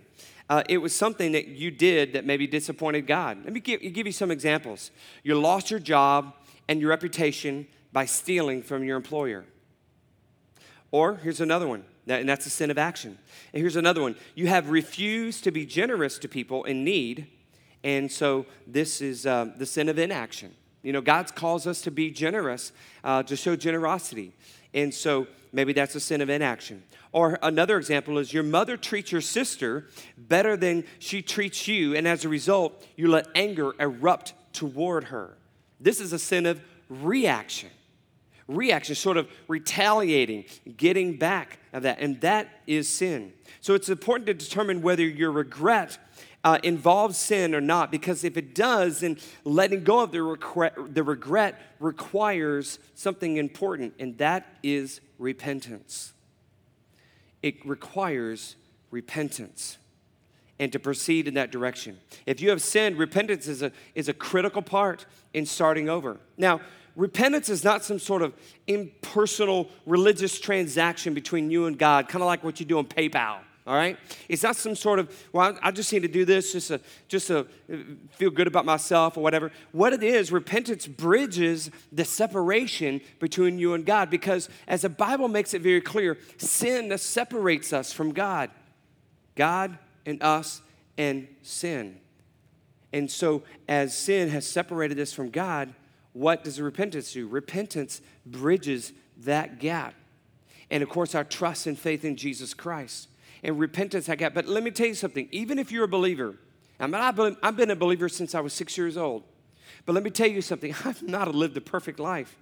Uh, 0.51 0.61
it 0.67 0.79
was 0.79 0.93
something 0.93 1.31
that 1.31 1.47
you 1.47 1.71
did 1.71 2.11
that 2.11 2.25
maybe 2.25 2.45
disappointed 2.45 3.07
God. 3.07 3.37
Let 3.45 3.53
me 3.53 3.61
give, 3.61 3.79
give 3.93 4.05
you 4.05 4.11
some 4.11 4.31
examples. 4.31 4.91
You 5.23 5.39
lost 5.39 5.71
your 5.71 5.79
job 5.79 6.33
and 6.67 6.81
your 6.81 6.89
reputation 6.89 7.67
by 7.93 8.03
stealing 8.03 8.61
from 8.61 8.83
your 8.83 8.97
employer. 8.97 9.45
Or 10.91 11.15
here's 11.15 11.39
another 11.39 11.69
one 11.69 11.85
and 12.05 12.27
that's 12.27 12.45
a 12.45 12.49
sin 12.49 12.69
of 12.69 12.77
action. 12.77 13.17
And 13.53 13.61
here's 13.61 13.77
another 13.77 14.01
one 14.01 14.17
you 14.35 14.47
have 14.47 14.69
refused 14.69 15.45
to 15.45 15.51
be 15.51 15.65
generous 15.65 16.17
to 16.19 16.27
people 16.27 16.65
in 16.65 16.83
need, 16.83 17.27
and 17.81 18.11
so 18.11 18.45
this 18.67 18.99
is 18.99 19.25
uh, 19.25 19.51
the 19.55 19.65
sin 19.65 19.87
of 19.87 19.97
inaction. 19.97 20.53
You 20.83 20.91
know, 20.91 21.01
God 21.01 21.33
calls 21.33 21.65
us 21.65 21.81
to 21.83 21.91
be 21.91 22.11
generous, 22.11 22.73
uh, 23.05 23.23
to 23.23 23.37
show 23.37 23.55
generosity. 23.55 24.33
And 24.73 24.93
so 24.93 25.27
maybe 25.51 25.73
that's 25.73 25.95
a 25.95 25.99
sin 25.99 26.21
of 26.21 26.29
inaction. 26.29 26.83
Or 27.11 27.37
another 27.41 27.77
example 27.77 28.17
is 28.17 28.33
your 28.33 28.43
mother 28.43 28.77
treats 28.77 29.11
your 29.11 29.21
sister 29.21 29.87
better 30.17 30.55
than 30.55 30.85
she 30.99 31.21
treats 31.21 31.67
you, 31.67 31.95
and 31.95 32.07
as 32.07 32.23
a 32.23 32.29
result, 32.29 32.85
you 32.95 33.09
let 33.09 33.27
anger 33.35 33.73
erupt 33.79 34.33
toward 34.53 35.05
her. 35.05 35.37
This 35.79 35.99
is 35.99 36.13
a 36.13 36.19
sin 36.19 36.45
of 36.45 36.61
reaction 36.89 37.69
reaction, 38.55 38.95
sort 38.95 39.17
of 39.17 39.29
retaliating, 39.47 40.45
getting 40.77 41.17
back 41.17 41.59
of 41.73 41.83
that. 41.83 41.99
And 41.99 42.19
that 42.21 42.49
is 42.67 42.87
sin. 42.87 43.33
So 43.61 43.73
it's 43.73 43.89
important 43.89 44.27
to 44.27 44.33
determine 44.33 44.81
whether 44.81 45.03
your 45.03 45.31
regret 45.31 45.97
uh, 46.43 46.57
involves 46.63 47.17
sin 47.17 47.53
or 47.53 47.61
not, 47.61 47.91
because 47.91 48.23
if 48.23 48.37
it 48.37 48.55
does, 48.55 49.01
then 49.01 49.17
letting 49.43 49.83
go 49.83 50.01
of 50.01 50.11
the 50.11 50.21
regret, 50.23 50.73
the 50.93 51.03
regret 51.03 51.59
requires 51.79 52.79
something 52.95 53.37
important, 53.37 53.93
and 53.99 54.17
that 54.17 54.47
is 54.63 55.01
repentance. 55.19 56.13
It 57.43 57.65
requires 57.65 58.55
repentance 58.89 59.77
and 60.59 60.71
to 60.71 60.79
proceed 60.79 61.27
in 61.27 61.33
that 61.35 61.51
direction. 61.51 61.99
If 62.25 62.39
you 62.39 62.49
have 62.51 62.61
sinned, 62.61 62.97
repentance 62.97 63.47
is 63.47 63.61
a, 63.63 63.71
is 63.95 64.09
a 64.09 64.13
critical 64.13 64.61
part 64.61 65.05
in 65.33 65.45
starting 65.45 65.89
over. 65.89 66.19
Now, 66.37 66.61
repentance 66.95 67.49
is 67.49 67.63
not 67.63 67.83
some 67.83 67.97
sort 67.97 68.21
of 68.21 68.33
impersonal 68.67 69.69
religious 69.85 70.39
transaction 70.39 71.13
between 71.13 71.49
you 71.49 71.65
and 71.65 71.77
God, 71.77 72.09
kind 72.09 72.21
of 72.21 72.27
like 72.27 72.43
what 72.43 72.59
you 72.59 72.65
do 72.65 72.77
on 72.77 72.85
PayPal. 72.85 73.39
All 73.67 73.75
right, 73.75 73.95
it's 74.27 74.41
not 74.41 74.55
some 74.55 74.75
sort 74.75 74.97
of 74.97 75.15
well. 75.31 75.55
I 75.61 75.69
just 75.69 75.93
need 75.93 76.01
to 76.01 76.07
do 76.07 76.25
this 76.25 76.51
just 76.51 76.69
to 76.69 76.81
just 77.07 77.27
to 77.27 77.39
uh, 77.71 77.75
feel 78.13 78.31
good 78.31 78.47
about 78.47 78.65
myself 78.65 79.17
or 79.17 79.21
whatever. 79.21 79.51
What 79.71 79.93
it 79.93 80.01
is, 80.01 80.31
repentance 80.31 80.87
bridges 80.87 81.69
the 81.91 82.03
separation 82.03 83.01
between 83.19 83.59
you 83.59 83.75
and 83.75 83.85
God 83.85 84.09
because, 84.09 84.49
as 84.67 84.81
the 84.81 84.89
Bible 84.89 85.27
makes 85.27 85.53
it 85.53 85.61
very 85.61 85.79
clear, 85.81 86.17
sin 86.37 86.89
that 86.89 87.01
separates 87.01 87.71
us 87.71 87.93
from 87.93 88.13
God, 88.13 88.49
God 89.35 89.77
and 90.07 90.23
us 90.23 90.63
and 90.97 91.27
sin. 91.43 91.99
And 92.91 93.11
so, 93.11 93.43
as 93.69 93.95
sin 93.95 94.29
has 94.29 94.47
separated 94.47 94.99
us 94.99 95.13
from 95.13 95.29
God, 95.29 95.73
what 96.13 96.43
does 96.43 96.59
repentance 96.59 97.13
do? 97.13 97.27
Repentance 97.27 98.01
bridges 98.25 98.91
that 99.17 99.59
gap. 99.59 99.93
And 100.71 100.81
of 100.81 100.89
course, 100.89 101.13
our 101.13 101.23
trust 101.23 101.67
and 101.67 101.77
faith 101.77 102.03
in 102.03 102.15
Jesus 102.15 102.55
Christ. 102.55 103.07
And 103.43 103.59
repentance 103.59 104.09
I 104.09 104.15
got. 104.15 104.33
But 104.33 104.47
let 104.47 104.63
me 104.63 104.71
tell 104.71 104.87
you 104.87 104.93
something. 104.93 105.27
Even 105.31 105.59
if 105.59 105.71
you're 105.71 105.85
a 105.85 105.89
believer, 105.89 106.35
I 106.79 106.87
mean, 106.87 106.95
I've 106.95 107.15
been, 107.15 107.37
I've 107.43 107.55
been 107.55 107.71
a 107.71 107.75
believer 107.75 108.09
since 108.09 108.33
I 108.33 108.39
was 108.39 108.53
six 108.53 108.77
years 108.77 108.97
old. 108.97 109.23
But 109.85 109.93
let 109.93 110.03
me 110.03 110.09
tell 110.09 110.27
you 110.27 110.41
something. 110.41 110.73
I've 110.85 111.03
not 111.03 111.33
lived 111.33 111.57
a 111.57 111.61
perfect 111.61 111.99
life. 111.99 112.37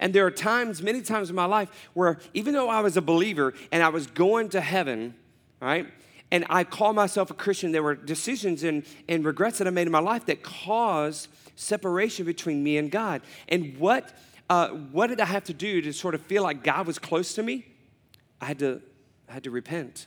And 0.00 0.14
there 0.14 0.24
are 0.24 0.30
times, 0.30 0.82
many 0.82 1.02
times 1.02 1.28
in 1.28 1.36
my 1.36 1.44
life, 1.44 1.68
where 1.92 2.18
even 2.34 2.54
though 2.54 2.68
I 2.68 2.80
was 2.80 2.96
a 2.96 3.02
believer 3.02 3.52
and 3.70 3.82
I 3.82 3.88
was 3.88 4.06
going 4.06 4.48
to 4.50 4.60
heaven, 4.60 5.14
right? 5.60 5.86
And 6.30 6.46
I 6.48 6.64
call 6.64 6.92
myself 6.92 7.30
a 7.30 7.34
Christian, 7.34 7.72
there 7.72 7.82
were 7.82 7.94
decisions 7.94 8.62
and, 8.62 8.84
and 9.08 9.24
regrets 9.24 9.58
that 9.58 9.66
I 9.66 9.70
made 9.70 9.86
in 9.86 9.92
my 9.92 9.98
life 9.98 10.26
that 10.26 10.42
caused 10.42 11.28
separation 11.56 12.24
between 12.24 12.62
me 12.62 12.78
and 12.78 12.90
God. 12.90 13.22
And 13.48 13.76
what, 13.76 14.16
uh, 14.48 14.68
what 14.68 15.08
did 15.08 15.20
I 15.20 15.26
have 15.26 15.44
to 15.44 15.54
do 15.54 15.82
to 15.82 15.92
sort 15.92 16.14
of 16.14 16.22
feel 16.22 16.42
like 16.42 16.64
God 16.64 16.86
was 16.86 16.98
close 16.98 17.34
to 17.34 17.42
me? 17.42 17.66
I 18.40 18.46
had 18.46 18.58
to, 18.60 18.80
I 19.28 19.32
had 19.34 19.44
to 19.44 19.50
repent. 19.50 20.06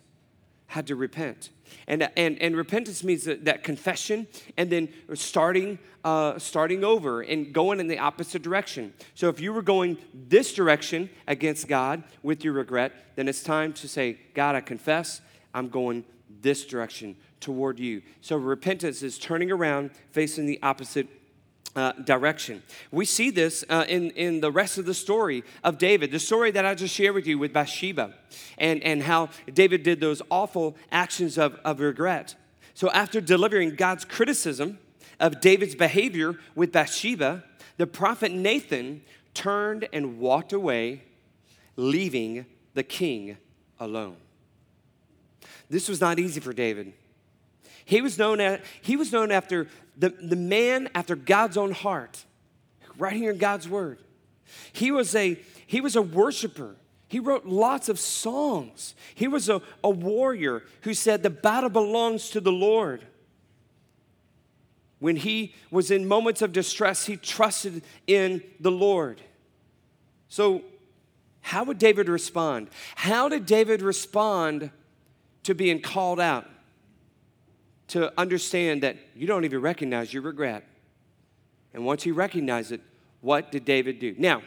Had 0.68 0.88
to 0.88 0.96
repent. 0.96 1.50
And, 1.88 2.10
and, 2.16 2.42
and 2.42 2.56
repentance 2.56 3.04
means 3.04 3.24
that, 3.26 3.46
that 3.46 3.64
confession 3.64 4.28
and 4.58 4.70
then 4.70 4.90
starting, 5.14 5.80
uh, 6.04 6.38
starting 6.40 6.84
over 6.84 7.22
and 7.22 7.54
going 7.54 7.80
in 7.80 7.88
the 7.88 8.00
opposite 8.00 8.42
direction. 8.42 8.94
So 9.14 9.30
if 9.30 9.40
you 9.40 9.54
were 9.54 9.62
going 9.62 9.98
this 10.14 10.54
direction 10.54 11.10
against 11.28 11.68
God 11.68 12.04
with 12.24 12.44
your 12.44 12.54
regret, 12.54 12.92
then 13.16 13.28
it's 13.28 13.44
time 13.44 13.74
to 13.74 13.88
say, 13.88 14.18
God, 14.34 14.56
I 14.56 14.62
confess, 14.62 15.22
I'm 15.54 15.70
going 15.70 16.04
this 16.42 16.66
direction 16.66 17.16
toward 17.40 17.80
you. 17.80 18.02
So 18.22 18.36
repentance 18.36 19.04
is 19.04 19.18
turning 19.18 19.52
around, 19.52 19.92
facing 20.12 20.46
the 20.46 20.60
opposite 20.64 21.08
uh, 21.76 21.92
direction. 21.94 22.64
We 22.92 23.06
see 23.06 23.30
this 23.30 23.64
uh, 23.70 23.86
in, 23.88 24.12
in 24.12 24.40
the 24.40 24.52
rest 24.52 24.78
of 24.78 24.86
the 24.86 24.94
story 24.94 25.44
of 25.64 25.78
David, 25.78 26.12
the 26.12 26.20
story 26.20 26.52
that 26.52 26.66
I 26.66 26.76
just 26.76 26.94
shared 26.94 27.16
with 27.16 27.28
you 27.28 27.38
with 27.38 27.54
Bathsheba, 27.54 28.14
and, 28.58 28.82
and 28.84 29.04
how 29.04 29.30
David 29.54 29.84
did 29.84 30.00
those 30.00 30.22
awful 30.30 30.76
actions 30.92 31.38
of, 31.38 31.56
of 31.66 31.80
regret. 31.80 32.36
So, 32.74 32.90
after 32.92 33.22
delivering 33.22 33.76
God's 33.76 34.06
criticism 34.06 34.80
of 35.20 35.40
David's 35.40 35.76
behavior 35.76 36.36
with 36.56 36.72
Bathsheba, 36.72 37.44
the 37.78 37.88
prophet 37.88 38.32
Nathan 38.32 39.02
turned 39.34 39.88
and 39.94 40.20
walked 40.20 40.54
away, 40.54 41.04
leaving 41.76 42.46
the 42.74 42.84
king 42.84 43.38
alone. 43.80 44.18
This 45.70 45.90
was 45.90 46.00
not 46.00 46.20
easy 46.20 46.40
for 46.40 46.54
David. 46.54 46.94
He 47.86 48.02
was 48.02 48.18
known, 48.18 48.40
at, 48.40 48.64
he 48.82 48.96
was 48.96 49.12
known 49.12 49.32
after 49.32 49.68
the, 49.98 50.10
the 50.10 50.36
man 50.36 50.90
after 50.94 51.16
God's 51.16 51.58
own 51.58 51.72
heart, 51.72 52.26
right 52.98 53.14
here 53.14 53.32
in 53.32 53.38
God's 53.38 53.68
word. 53.68 54.00
He 54.74 54.92
was 54.92 55.16
a, 55.16 55.40
he 55.66 55.82
was 55.82 55.96
a 55.96 56.02
worshiper. 56.02 56.76
He 57.08 57.20
wrote 57.20 57.46
lots 57.46 57.88
of 57.90 58.00
songs. 58.00 58.96
He 59.14 59.28
was 59.28 59.50
a, 59.50 59.62
a 59.84 59.90
warrior 59.90 60.64
who 60.82 60.94
said, 60.94 61.24
The 61.24 61.30
battle 61.30 61.70
belongs 61.70 62.30
to 62.32 62.42
the 62.42 62.52
Lord. 62.52 63.06
When 65.00 65.18
he 65.18 65.54
was 65.72 65.92
in 65.92 66.08
moments 66.08 66.42
of 66.42 66.52
distress, 66.52 67.06
he 67.06 67.18
trusted 67.18 67.84
in 68.08 68.42
the 68.60 68.72
Lord. 68.72 69.22
So, 70.30 70.64
how 71.42 71.64
would 71.66 71.78
David 71.78 72.10
respond? 72.10 72.70
How 72.96 73.30
did 73.30 73.46
David 73.46 73.82
respond 73.82 74.72
to 75.44 75.54
being 75.54 75.80
called 75.80 76.20
out? 76.20 76.50
To 77.88 78.12
understand 78.20 78.84
that 78.84 78.98
you 79.16 79.28
don't 79.28 79.46
even 79.46 79.62
recognize 79.62 80.14
your 80.14 80.24
regret. 80.24 80.64
And 81.74 81.86
once 81.86 82.04
he 82.04 82.12
recognized 82.12 82.72
it, 82.72 82.82
what 83.22 83.52
did 83.52 83.66
David 83.66 84.00
do? 84.00 84.16
Now, 84.18 84.42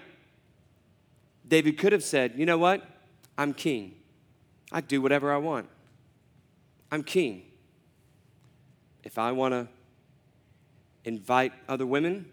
David 1.46 1.78
could 1.78 1.92
have 1.92 2.04
said, 2.04 2.34
You 2.36 2.46
know 2.46 2.58
what? 2.58 2.84
I'm 3.36 3.54
king. 3.54 3.94
I 4.72 4.80
do 4.80 5.00
whatever 5.00 5.32
I 5.32 5.38
want. 5.38 5.68
I'm 6.90 7.02
king. 7.02 7.44
If 9.04 9.18
I 9.18 9.32
want 9.32 9.52
to 9.52 9.68
invite 11.04 11.52
other 11.68 11.86
women 11.86 12.26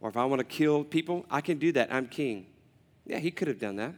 or 0.00 0.08
if 0.08 0.16
I 0.16 0.24
want 0.24 0.38
to 0.40 0.44
kill 0.44 0.84
people, 0.84 1.26
I 1.30 1.40
can 1.40 1.58
do 1.58 1.72
that. 1.72 1.92
I'm 1.92 2.06
king. 2.06 2.46
Yeah, 3.04 3.18
he 3.18 3.30
could 3.30 3.48
have 3.48 3.58
done 3.58 3.76
that. 3.76 3.94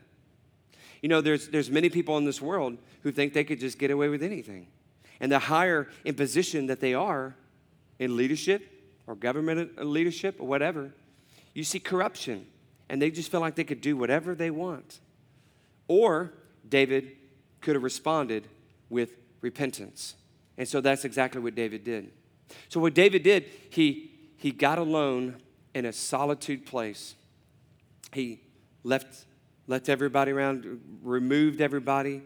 You 1.02 1.08
know, 1.08 1.20
there's, 1.20 1.48
there's 1.48 1.70
many 1.70 1.88
people 1.88 2.16
in 2.18 2.24
this 2.24 2.40
world 2.40 2.78
who 3.02 3.12
think 3.12 3.32
they 3.32 3.44
could 3.44 3.60
just 3.60 3.78
get 3.78 3.90
away 3.90 4.08
with 4.08 4.22
anything 4.22 4.66
and 5.20 5.30
the 5.32 5.38
higher 5.38 5.88
in 6.04 6.14
position 6.14 6.66
that 6.66 6.80
they 6.80 6.94
are 6.94 7.34
in 7.98 8.16
leadership 8.16 8.62
or 9.06 9.14
government 9.14 9.84
leadership 9.84 10.36
or 10.38 10.46
whatever, 10.46 10.92
you 11.54 11.64
see 11.64 11.80
corruption 11.80 12.46
and 12.88 13.02
they 13.02 13.10
just 13.10 13.30
feel 13.30 13.40
like 13.40 13.54
they 13.54 13.64
could 13.64 13.80
do 13.80 13.96
whatever 13.96 14.34
they 14.34 14.50
want. 14.50 15.00
Or 15.88 16.32
David 16.68 17.16
could 17.60 17.74
have 17.74 17.82
responded 17.82 18.46
with 18.88 19.10
repentance. 19.40 20.14
And 20.56 20.66
so 20.66 20.80
that's 20.80 21.04
exactly 21.04 21.40
what 21.40 21.54
David 21.54 21.84
did. 21.84 22.10
So 22.68 22.80
what 22.80 22.94
David 22.94 23.22
did, 23.22 23.44
he 23.70 24.12
he 24.36 24.52
got 24.52 24.78
alone 24.78 25.36
in 25.74 25.84
a 25.84 25.92
solitude 25.92 26.64
place. 26.64 27.14
He 28.12 28.40
left 28.84 29.26
left 29.66 29.88
everybody 29.88 30.32
around, 30.32 30.80
removed 31.02 31.60
everybody 31.60 32.22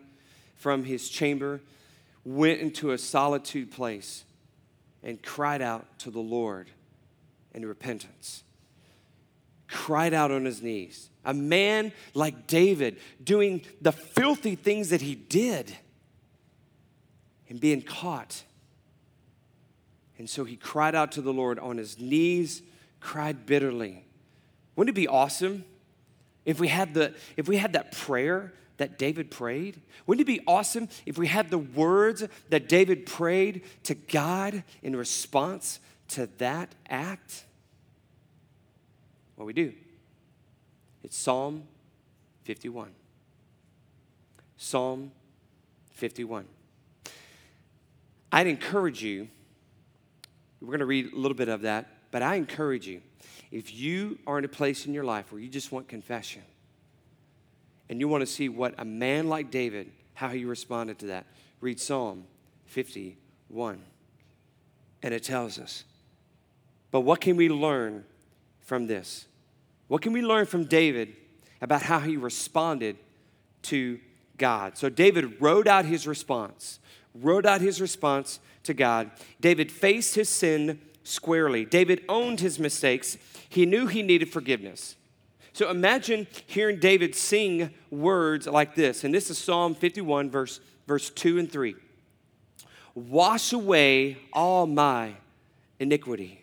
from 0.55 0.85
his 0.85 1.09
chamber 1.09 1.61
went 2.25 2.61
into 2.61 2.93
a 2.93 2.99
solitude 2.99 3.71
place 3.71 4.25
and 5.03 5.23
cried 5.23 5.63
out 5.63 5.99
to 6.01 6.11
the 6.11 6.21
Lord 6.21 6.71
in 7.53 7.67
repentance. 7.67 8.45
Cried 9.69 10.15
out 10.15 10.31
on 10.31 10.45
his 10.45 10.63
knees. 10.63 11.11
A 11.25 11.35
man 11.35 11.93
like 12.15 12.47
David 12.47 12.99
doing 13.23 13.63
the 13.81 13.93
filthy 13.93 14.55
things 14.55 14.91
that 14.91 15.01
he 15.01 15.15
did 15.15 15.77
and 17.49 17.61
being 17.61 17.83
caught. 17.83 18.45
And 20.19 20.29
so 20.29 20.45
he 20.45 20.57
cried 20.57 20.95
out 20.95 21.13
to 21.13 21.23
the 21.23 21.33
Lord 21.33 21.59
on 21.59 21.79
his 21.79 21.99
knees, 21.99 22.63
cried 23.01 23.47
bitterly. 23.47 24.05
Wouldn't 24.77 24.97
it 24.97 25.01
be 25.01 25.09
awesome 25.09 25.65
if 26.45 26.61
we 26.61 26.69
had, 26.69 26.95
the, 26.95 27.15
if 27.37 27.49
we 27.49 27.57
had 27.57 27.75
that 27.75 27.93
prayer 27.93 28.53
that 28.77 28.99
David 28.99 29.31
prayed? 29.31 29.81
Wouldn't 30.07 30.23
it 30.23 30.33
be 30.33 30.43
awesome 30.47 30.89
if 31.07 31.19
we 31.19 31.27
had 31.27 31.51
the 31.51 31.59
words 31.59 32.25
that 32.51 32.69
David 32.69 33.07
prayed 33.07 33.63
to 33.85 33.95
God 33.95 34.65
in 34.83 34.97
response 34.97 35.81
to 36.09 36.27
that 36.39 36.75
act? 36.89 37.45
Well, 39.37 39.47
we 39.47 39.53
do. 39.53 39.73
It's 41.03 41.17
Psalm 41.17 41.65
51. 42.45 42.91
Psalm 44.57 45.13
51. 45.93 46.47
I'd 48.31 48.47
encourage 48.47 49.03
you, 49.03 49.29
we're 50.61 50.69
going 50.69 50.81
to 50.81 50.87
read 50.87 51.13
a 51.13 51.17
little 51.17 51.37
bit 51.37 51.49
of 51.49 51.63
that, 51.63 51.89
but 52.11 52.23
I 52.23 52.37
encourage 52.37 52.87
you, 52.87 53.03
if 53.51 53.75
you 53.75 54.19
are 54.27 54.39
in 54.39 54.45
a 54.45 54.49
place 54.49 54.87
in 54.87 54.95
your 54.95 55.05
life 55.05 55.33
where 55.33 55.41
you 55.41 55.49
just 55.49 55.73
want 55.73 55.89
confession, 55.89 56.43
and 57.93 58.01
you 58.01 58.09
want 58.09 58.23
to 58.23 58.27
see 58.27 58.49
what 58.49 58.73
a 58.79 58.87
man 58.87 59.29
like 59.29 59.51
David, 59.51 59.93
how 60.15 60.31
he 60.31 60.47
responded 60.47 60.99
to 61.01 61.07
that, 61.09 61.27
read 61.61 61.79
Psalm 61.79 62.25
51. 62.65 63.83
And 65.03 65.13
it 65.13 65.23
tells 65.23 65.59
us. 65.59 65.85
But 66.91 67.01
what 67.03 67.21
can 67.21 67.37
we 67.37 67.51
learn 67.51 68.07
from 68.63 68.87
this? 68.87 69.27
What 69.89 70.01
can 70.01 70.15
we 70.15 70.23
learn 70.23 70.47
from 70.47 70.65
David 70.65 71.15
about 71.61 71.83
how 71.83 71.99
he 71.99 72.17
responded 72.17 72.97
to 73.65 74.01
God? 74.39 74.79
So 74.79 74.89
David 74.89 75.39
wrote 75.39 75.67
out 75.69 75.85
his 75.85 76.07
response, 76.07 76.79
wrote 77.15 77.45
out 77.45 77.61
his 77.61 77.79
response 77.79 78.41
to 78.63 78.73
God. 78.73 79.11
David 79.39 79.71
faced 79.71 80.15
his 80.15 80.31
sin 80.31 80.81
squarely. 81.05 81.67
David 81.67 82.07
owned 82.09 82.41
his 82.41 82.59
mistakes. 82.59 83.19
He 83.51 83.67
knew 83.67 83.87
he 83.87 84.03
needed 84.03 84.33
forgiveness. 84.33 84.97
So 85.55 85.71
imagine 85.71 86.27
hearing 86.47 86.79
David 86.79 87.15
sing 87.15 87.71
words 87.91 88.47
like 88.47 88.75
this. 88.75 89.05
And 89.05 89.13
this 89.13 89.31
is 89.31 89.37
Psalm 89.39 89.75
51, 89.75 90.31
verse, 90.31 90.61
verse 90.87 91.11
2 91.11 91.39
and 91.39 91.51
3. 91.51 91.75
Wash 92.95 93.53
away 93.53 94.19
all 94.33 94.67
my 94.67 95.15
iniquity 95.79 96.43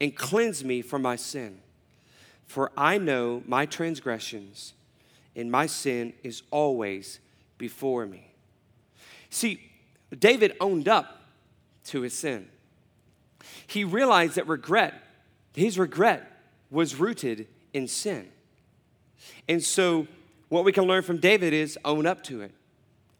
and 0.00 0.14
cleanse 0.14 0.64
me 0.64 0.82
from 0.82 1.02
my 1.02 1.16
sin. 1.16 1.60
For 2.46 2.72
I 2.76 2.98
know 2.98 3.42
my 3.46 3.66
transgressions, 3.66 4.72
and 5.36 5.50
my 5.50 5.66
sin 5.66 6.14
is 6.22 6.42
always 6.50 7.20
before 7.58 8.06
me. 8.06 8.32
See, 9.28 9.60
David 10.18 10.56
owned 10.60 10.88
up 10.88 11.20
to 11.86 12.00
his 12.00 12.14
sin. 12.14 12.48
He 13.66 13.84
realized 13.84 14.36
that 14.36 14.48
regret, 14.48 14.94
his 15.52 15.78
regret, 15.78 16.32
was 16.70 16.96
rooted 16.96 17.46
in 17.78 17.88
sin. 17.88 18.28
And 19.48 19.64
so, 19.64 20.06
what 20.50 20.64
we 20.64 20.72
can 20.72 20.84
learn 20.84 21.02
from 21.02 21.18
David 21.18 21.54
is 21.54 21.78
own 21.84 22.06
up 22.06 22.22
to 22.24 22.42
it. 22.42 22.52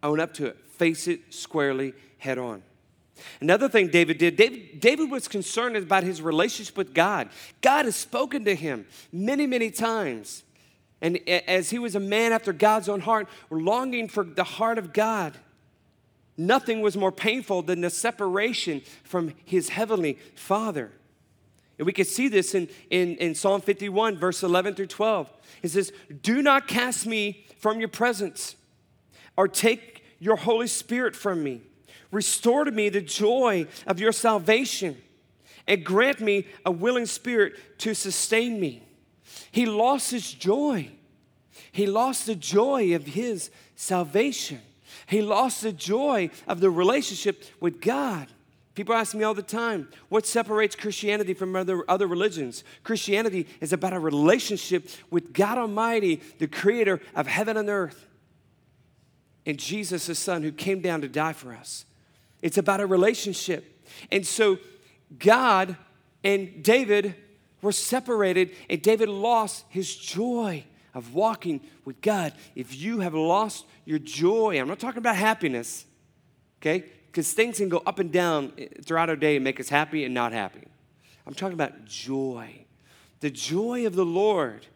Own 0.02 0.20
up 0.20 0.34
to 0.34 0.46
it. 0.46 0.58
Face 0.72 1.08
it 1.08 1.32
squarely, 1.32 1.94
head 2.18 2.38
on. 2.38 2.62
Another 3.40 3.68
thing 3.68 3.88
David 3.88 4.18
did, 4.18 4.36
David, 4.36 4.80
David, 4.80 5.10
was 5.10 5.26
concerned 5.26 5.76
about 5.76 6.04
his 6.04 6.22
relationship 6.22 6.76
with 6.76 6.94
God. 6.94 7.30
God 7.60 7.86
has 7.86 7.96
spoken 7.96 8.44
to 8.44 8.54
him 8.54 8.86
many, 9.12 9.46
many 9.46 9.70
times. 9.70 10.44
And 11.00 11.18
as 11.28 11.70
he 11.70 11.78
was 11.78 11.94
a 11.94 12.00
man 12.00 12.32
after 12.32 12.52
God's 12.52 12.88
own 12.88 13.00
heart, 13.00 13.28
longing 13.50 14.08
for 14.08 14.24
the 14.24 14.44
heart 14.44 14.78
of 14.78 14.92
God, 14.92 15.36
nothing 16.36 16.80
was 16.80 16.96
more 16.96 17.12
painful 17.12 17.62
than 17.62 17.80
the 17.80 17.90
separation 17.90 18.82
from 19.04 19.34
his 19.44 19.68
heavenly 19.70 20.18
Father. 20.34 20.92
And 21.78 21.86
we 21.86 21.92
can 21.92 22.04
see 22.04 22.28
this 22.28 22.54
in, 22.54 22.68
in, 22.90 23.16
in 23.16 23.34
Psalm 23.34 23.60
51, 23.60 24.16
verse 24.16 24.42
11 24.42 24.74
through 24.74 24.86
12. 24.86 25.30
It 25.62 25.68
says, 25.68 25.92
Do 26.22 26.42
not 26.42 26.66
cast 26.66 27.06
me 27.06 27.46
from 27.58 27.78
your 27.78 27.88
presence, 27.88 28.56
or 29.36 29.46
take 29.48 30.04
your 30.18 30.36
Holy 30.36 30.66
Spirit 30.66 31.14
from 31.14 31.42
me. 31.42 31.62
Restore 32.10 32.64
to 32.64 32.70
me 32.70 32.88
the 32.88 33.00
joy 33.00 33.66
of 33.86 34.00
your 34.00 34.12
salvation, 34.12 34.96
and 35.66 35.84
grant 35.84 36.20
me 36.20 36.46
a 36.64 36.70
willing 36.70 37.06
spirit 37.06 37.78
to 37.78 37.94
sustain 37.94 38.58
me. 38.58 38.82
He 39.52 39.66
lost 39.66 40.10
his 40.10 40.32
joy. 40.32 40.90
He 41.70 41.86
lost 41.86 42.26
the 42.26 42.34
joy 42.34 42.94
of 42.94 43.06
his 43.06 43.50
salvation. 43.76 44.60
He 45.06 45.22
lost 45.22 45.62
the 45.62 45.72
joy 45.72 46.30
of 46.46 46.60
the 46.60 46.70
relationship 46.70 47.44
with 47.60 47.80
God. 47.80 48.28
People 48.78 48.94
ask 48.94 49.12
me 49.12 49.24
all 49.24 49.34
the 49.34 49.42
time, 49.42 49.88
what 50.08 50.24
separates 50.24 50.76
Christianity 50.76 51.34
from 51.34 51.56
other, 51.56 51.82
other 51.90 52.06
religions? 52.06 52.62
Christianity 52.84 53.48
is 53.60 53.72
about 53.72 53.92
a 53.92 53.98
relationship 53.98 54.88
with 55.10 55.32
God 55.32 55.58
Almighty, 55.58 56.22
the 56.38 56.46
creator 56.46 57.00
of 57.16 57.26
heaven 57.26 57.56
and 57.56 57.68
earth, 57.68 58.06
and 59.44 59.58
Jesus, 59.58 60.06
his 60.06 60.20
son, 60.20 60.44
who 60.44 60.52
came 60.52 60.80
down 60.80 61.00
to 61.00 61.08
die 61.08 61.32
for 61.32 61.52
us. 61.52 61.86
It's 62.40 62.56
about 62.56 62.78
a 62.78 62.86
relationship. 62.86 63.84
And 64.12 64.24
so 64.24 64.58
God 65.18 65.76
and 66.22 66.62
David 66.62 67.16
were 67.60 67.72
separated, 67.72 68.52
and 68.70 68.80
David 68.80 69.08
lost 69.08 69.64
his 69.70 69.96
joy 69.96 70.62
of 70.94 71.14
walking 71.14 71.62
with 71.84 72.00
God. 72.00 72.32
If 72.54 72.76
you 72.76 73.00
have 73.00 73.14
lost 73.14 73.66
your 73.84 73.98
joy, 73.98 74.60
I'm 74.60 74.68
not 74.68 74.78
talking 74.78 74.98
about 74.98 75.16
happiness, 75.16 75.84
okay? 76.62 76.84
Because 77.18 77.32
things 77.32 77.56
can 77.56 77.68
go 77.68 77.82
up 77.84 77.98
and 77.98 78.12
down 78.12 78.52
eh, 78.56 78.68
throughout 78.84 79.08
our 79.08 79.16
day 79.16 79.34
and 79.34 79.42
make 79.42 79.58
us 79.58 79.68
happy 79.68 80.04
and 80.04 80.14
not 80.14 80.30
happy. 80.30 80.68
I'm 81.26 81.34
talking 81.34 81.54
about 81.54 81.84
joy. 81.84 82.64
The 83.18 83.28
joy 83.28 83.88
of 83.88 83.96
the 83.96 84.04
Lord. 84.04 84.68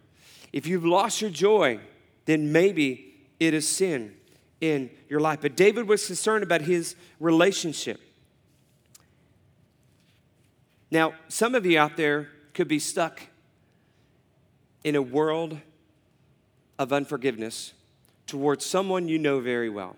If 0.53 0.67
you've 0.67 0.85
lost 0.85 1.21
your 1.21 1.31
joy, 1.31 1.79
then 2.25 2.51
maybe 2.51 3.15
it 3.39 3.55
is 3.55 3.69
sin 3.69 4.17
in 4.61 4.91
your 5.09 5.21
life. 5.21 5.39
But 5.41 5.55
David 5.55 5.87
was 5.87 6.05
concerned 6.05 6.43
about 6.43 6.63
his 6.63 6.97
relationship. 7.21 8.01
Now, 10.91 11.15
some 11.29 11.55
of 11.55 11.65
you 11.65 11.79
out 11.79 11.97
there 11.97 12.29
could 12.55 12.67
be 12.67 12.81
stuck 12.81 13.23
in 14.83 14.97
a 14.97 15.03
world 15.03 15.59
of 16.77 16.93
unforgiveness 16.93 17.73
towards 18.27 18.67
someone 18.67 19.07
you 19.07 19.21
know 19.21 19.39
very 19.39 19.71
well. 19.71 19.95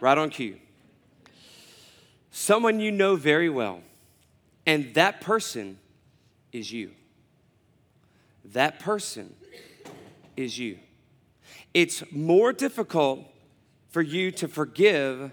Right 0.00 0.18
on 0.18 0.30
cue. 0.30 0.58
Someone 2.30 2.80
you 2.80 2.92
know 2.92 3.16
very 3.16 3.48
well, 3.48 3.80
and 4.66 4.92
that 4.94 5.20
person 5.20 5.78
is 6.52 6.70
you. 6.70 6.90
That 8.44 8.78
person 8.78 9.34
is 10.36 10.58
you. 10.58 10.78
It's 11.72 12.02
more 12.12 12.52
difficult 12.52 13.24
for 13.88 14.02
you 14.02 14.30
to 14.32 14.48
forgive 14.48 15.30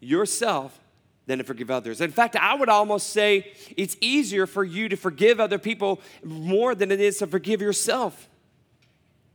yourself 0.00 0.80
than 1.26 1.38
to 1.38 1.44
forgive 1.44 1.70
others. 1.70 2.00
In 2.00 2.10
fact, 2.10 2.36
I 2.36 2.54
would 2.54 2.68
almost 2.68 3.10
say 3.10 3.52
it's 3.76 3.96
easier 4.00 4.46
for 4.46 4.64
you 4.64 4.88
to 4.88 4.96
forgive 4.96 5.40
other 5.40 5.58
people 5.58 6.00
more 6.22 6.74
than 6.74 6.90
it 6.90 7.00
is 7.00 7.18
to 7.18 7.26
forgive 7.26 7.60
yourself. 7.60 8.28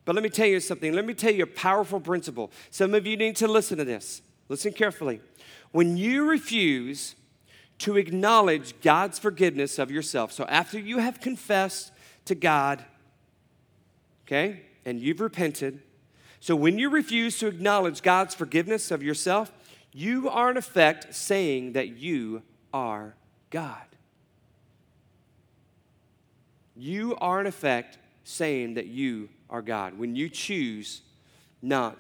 But 0.05 0.15
let 0.15 0.23
me 0.23 0.29
tell 0.29 0.47
you 0.47 0.59
something. 0.59 0.93
Let 0.93 1.05
me 1.05 1.13
tell 1.13 1.33
you 1.33 1.43
a 1.43 1.47
powerful 1.47 1.99
principle. 1.99 2.51
Some 2.71 2.93
of 2.93 3.05
you 3.05 3.17
need 3.17 3.35
to 3.37 3.47
listen 3.47 3.77
to 3.77 3.85
this. 3.85 4.21
Listen 4.49 4.73
carefully. 4.73 5.21
When 5.71 5.95
you 5.95 6.25
refuse 6.25 7.15
to 7.79 7.95
acknowledge 7.95 8.81
God's 8.81 9.19
forgiveness 9.19 9.79
of 9.79 9.91
yourself, 9.91 10.31
so 10.31 10.43
after 10.45 10.79
you 10.79 10.97
have 10.97 11.21
confessed 11.21 11.91
to 12.25 12.35
God, 12.35 12.83
okay, 14.25 14.63
and 14.83 14.99
you've 14.99 15.21
repented, 15.21 15.81
so 16.39 16.55
when 16.55 16.79
you 16.79 16.89
refuse 16.89 17.37
to 17.39 17.47
acknowledge 17.47 18.01
God's 18.01 18.33
forgiveness 18.33 18.91
of 18.91 19.03
yourself, 19.03 19.51
you 19.93 20.29
are 20.29 20.49
in 20.49 20.57
effect 20.57 21.13
saying 21.13 21.73
that 21.73 21.89
you 21.89 22.41
are 22.73 23.15
God. 23.49 23.85
You 26.75 27.15
are 27.17 27.41
in 27.41 27.47
effect 27.47 27.97
saying 28.23 28.75
that 28.75 28.87
you 28.87 29.29
are 29.49 29.61
God 29.61 29.97
when 29.97 30.15
you 30.15 30.29
choose 30.29 31.01
not 31.61 31.97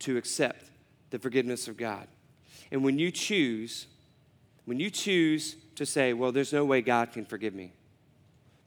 to 0.00 0.16
accept 0.16 0.70
the 1.10 1.18
forgiveness 1.18 1.68
of 1.68 1.76
God. 1.76 2.06
And 2.70 2.84
when 2.84 2.98
you 2.98 3.10
choose, 3.10 3.86
when 4.64 4.78
you 4.78 4.90
choose 4.90 5.56
to 5.76 5.86
say, 5.86 6.12
well, 6.12 6.32
there's 6.32 6.52
no 6.52 6.64
way 6.64 6.82
God 6.82 7.12
can 7.12 7.24
forgive 7.24 7.54
me, 7.54 7.72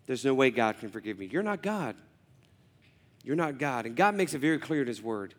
there's 0.07 0.25
no 0.25 0.33
way 0.33 0.49
God 0.49 0.79
can 0.79 0.89
forgive 0.89 1.19
me, 1.19 1.27
you're 1.27 1.43
not 1.43 1.61
God. 1.61 1.95
You're 3.23 3.35
not 3.35 3.57
God. 3.57 3.85
And 3.85 3.95
God 3.95 4.15
makes 4.15 4.33
it 4.33 4.39
very 4.39 4.57
clear 4.57 4.81
in 4.81 4.87
His 4.87 5.01
Word. 5.01 5.33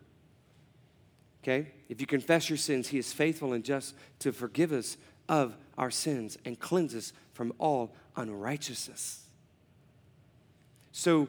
Okay? 1.43 1.71
If 1.89 1.99
you 1.99 2.07
confess 2.07 2.49
your 2.49 2.57
sins, 2.57 2.87
He 2.87 2.97
is 2.97 3.11
faithful 3.11 3.53
and 3.53 3.63
just 3.63 3.95
to 4.19 4.31
forgive 4.31 4.71
us 4.71 4.97
of 5.27 5.55
our 5.77 5.91
sins 5.91 6.37
and 6.45 6.59
cleanse 6.59 6.95
us 6.95 7.13
from 7.33 7.53
all 7.59 7.93
unrighteousness. 8.15 9.25
So, 10.91 11.27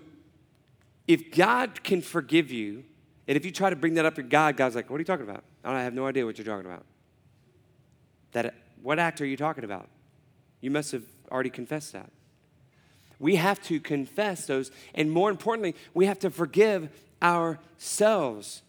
if 1.06 1.34
God 1.34 1.82
can 1.82 2.00
forgive 2.00 2.50
you, 2.50 2.84
and 3.26 3.36
if 3.36 3.44
you 3.44 3.50
try 3.50 3.70
to 3.70 3.76
bring 3.76 3.94
that 3.94 4.04
up 4.04 4.14
to 4.14 4.22
God, 4.22 4.56
God's 4.56 4.76
like, 4.76 4.90
What 4.90 4.96
are 4.96 5.00
you 5.00 5.06
talking 5.06 5.28
about? 5.28 5.44
I 5.72 5.82
have 5.82 5.94
no 5.94 6.06
idea 6.06 6.26
what 6.26 6.36
you're 6.38 6.44
talking 6.44 6.70
about. 6.70 6.84
That, 8.32 8.54
what 8.82 8.98
act 8.98 9.20
are 9.20 9.26
you 9.26 9.36
talking 9.36 9.64
about? 9.64 9.88
You 10.60 10.70
must 10.70 10.92
have 10.92 11.04
already 11.30 11.50
confessed 11.50 11.92
that. 11.92 12.10
We 13.18 13.36
have 13.36 13.62
to 13.64 13.80
confess 13.80 14.46
those, 14.46 14.70
and 14.94 15.10
more 15.10 15.30
importantly, 15.30 15.74
we 15.94 16.06
have 16.06 16.18
to 16.20 16.30
forgive 16.30 16.90
ourselves. 17.22 18.62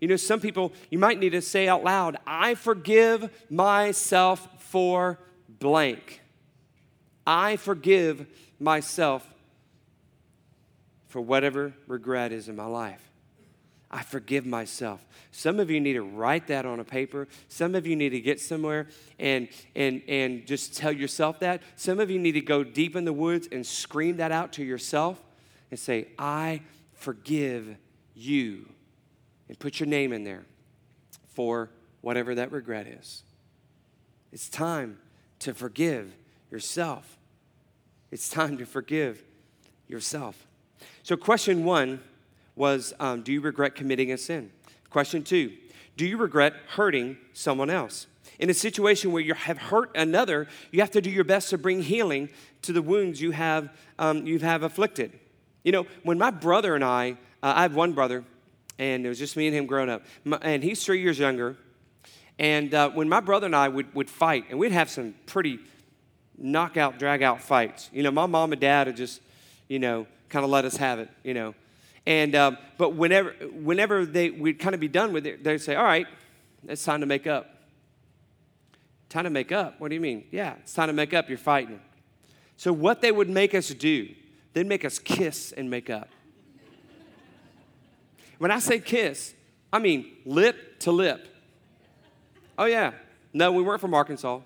You 0.00 0.08
know, 0.08 0.16
some 0.16 0.40
people, 0.40 0.72
you 0.90 0.98
might 0.98 1.18
need 1.18 1.30
to 1.30 1.42
say 1.42 1.68
out 1.68 1.84
loud, 1.84 2.16
I 2.26 2.54
forgive 2.54 3.30
myself 3.50 4.48
for 4.58 5.18
blank. 5.48 6.20
I 7.26 7.56
forgive 7.56 8.26
myself 8.58 9.26
for 11.08 11.20
whatever 11.20 11.72
regret 11.86 12.32
is 12.32 12.48
in 12.48 12.56
my 12.56 12.66
life. 12.66 13.02
I 13.90 14.02
forgive 14.02 14.44
myself. 14.44 15.04
Some 15.30 15.60
of 15.60 15.70
you 15.70 15.80
need 15.80 15.92
to 15.94 16.02
write 16.02 16.48
that 16.48 16.66
on 16.66 16.80
a 16.80 16.84
paper. 16.84 17.28
Some 17.48 17.74
of 17.74 17.86
you 17.86 17.94
need 17.94 18.10
to 18.10 18.20
get 18.20 18.40
somewhere 18.40 18.88
and, 19.18 19.48
and, 19.74 20.02
and 20.08 20.46
just 20.46 20.76
tell 20.76 20.92
yourself 20.92 21.40
that. 21.40 21.62
Some 21.76 22.00
of 22.00 22.10
you 22.10 22.18
need 22.18 22.32
to 22.32 22.40
go 22.40 22.64
deep 22.64 22.96
in 22.96 23.04
the 23.04 23.12
woods 23.12 23.48
and 23.52 23.64
scream 23.64 24.16
that 24.16 24.32
out 24.32 24.52
to 24.54 24.64
yourself 24.64 25.22
and 25.70 25.78
say, 25.78 26.08
I 26.18 26.62
forgive 26.94 27.76
you. 28.14 28.68
And 29.48 29.58
put 29.58 29.78
your 29.78 29.86
name 29.86 30.12
in 30.12 30.24
there 30.24 30.44
for 31.28 31.70
whatever 32.00 32.34
that 32.34 32.50
regret 32.50 32.86
is. 32.86 33.22
It's 34.32 34.48
time 34.48 34.98
to 35.40 35.54
forgive 35.54 36.12
yourself. 36.50 37.18
It's 38.10 38.28
time 38.28 38.58
to 38.58 38.66
forgive 38.66 39.22
yourself. 39.86 40.46
So, 41.02 41.16
question 41.16 41.64
one 41.64 42.00
was 42.56 42.92
um, 42.98 43.22
Do 43.22 43.32
you 43.32 43.40
regret 43.40 43.74
committing 43.74 44.10
a 44.10 44.18
sin? 44.18 44.50
Question 44.90 45.22
two 45.22 45.52
Do 45.96 46.06
you 46.06 46.16
regret 46.16 46.54
hurting 46.70 47.18
someone 47.32 47.70
else? 47.70 48.06
In 48.38 48.50
a 48.50 48.54
situation 48.54 49.12
where 49.12 49.22
you 49.22 49.34
have 49.34 49.58
hurt 49.58 49.90
another, 49.94 50.46
you 50.70 50.80
have 50.80 50.90
to 50.90 51.00
do 51.00 51.10
your 51.10 51.24
best 51.24 51.50
to 51.50 51.58
bring 51.58 51.82
healing 51.82 52.28
to 52.62 52.72
the 52.72 52.82
wounds 52.82 53.20
you 53.20 53.30
have, 53.30 53.70
um, 53.98 54.26
you 54.26 54.38
have 54.40 54.62
afflicted. 54.62 55.18
You 55.62 55.72
know, 55.72 55.86
when 56.02 56.18
my 56.18 56.30
brother 56.30 56.74
and 56.74 56.84
I, 56.84 57.12
uh, 57.42 57.54
I 57.56 57.62
have 57.62 57.74
one 57.74 57.92
brother, 57.92 58.24
and 58.78 59.06
it 59.06 59.08
was 59.08 59.18
just 59.18 59.36
me 59.36 59.46
and 59.46 59.56
him 59.56 59.66
growing 59.66 59.88
up, 59.88 60.02
my, 60.24 60.36
and 60.42 60.62
he's 60.62 60.84
three 60.84 61.00
years 61.00 61.18
younger. 61.18 61.56
And 62.38 62.74
uh, 62.74 62.90
when 62.90 63.08
my 63.08 63.20
brother 63.20 63.46
and 63.46 63.56
I 63.56 63.68
would, 63.68 63.94
would 63.94 64.10
fight, 64.10 64.44
and 64.50 64.58
we'd 64.58 64.72
have 64.72 64.90
some 64.90 65.14
pretty 65.24 65.58
knockout, 66.36 66.98
drag 66.98 67.22
out 67.22 67.40
fights. 67.40 67.88
You 67.92 68.02
know, 68.02 68.10
my 68.10 68.26
mom 68.26 68.52
and 68.52 68.60
dad 68.60 68.86
would 68.86 68.96
just, 68.96 69.22
you 69.68 69.78
know, 69.78 70.06
kind 70.28 70.44
of 70.44 70.50
let 70.50 70.64
us 70.64 70.76
have 70.76 70.98
it, 70.98 71.08
you 71.22 71.32
know. 71.32 71.54
And 72.06 72.34
um, 72.34 72.58
but 72.78 72.94
whenever 72.94 73.30
whenever 73.52 74.06
they 74.06 74.30
would 74.30 74.58
kind 74.58 74.74
of 74.74 74.80
be 74.80 74.88
done 74.88 75.12
with 75.12 75.26
it, 75.26 75.42
they'd 75.42 75.58
say, 75.58 75.74
"All 75.74 75.84
right, 75.84 76.06
it's 76.68 76.84
time 76.84 77.00
to 77.00 77.06
make 77.06 77.26
up." 77.26 77.52
Time 79.08 79.24
to 79.24 79.30
make 79.30 79.52
up? 79.52 79.80
What 79.80 79.88
do 79.88 79.94
you 79.94 80.00
mean? 80.00 80.24
Yeah, 80.30 80.54
it's 80.60 80.74
time 80.74 80.88
to 80.88 80.92
make 80.92 81.14
up. 81.14 81.28
You're 81.28 81.38
fighting. 81.38 81.80
So 82.56 82.72
what 82.72 83.00
they 83.00 83.12
would 83.12 83.28
make 83.28 83.54
us 83.54 83.68
do, 83.68 84.08
they'd 84.52 84.66
make 84.66 84.84
us 84.84 84.98
kiss 84.98 85.52
and 85.52 85.70
make 85.70 85.90
up. 85.90 86.08
When 88.38 88.50
I 88.50 88.58
say 88.58 88.80
kiss, 88.80 89.34
I 89.72 89.78
mean 89.78 90.12
lip 90.24 90.80
to 90.80 90.92
lip. 90.92 91.26
Oh 92.58 92.64
yeah. 92.64 92.92
No, 93.32 93.52
we 93.52 93.62
weren't 93.62 93.80
from 93.80 93.94
Arkansas. 93.94 94.40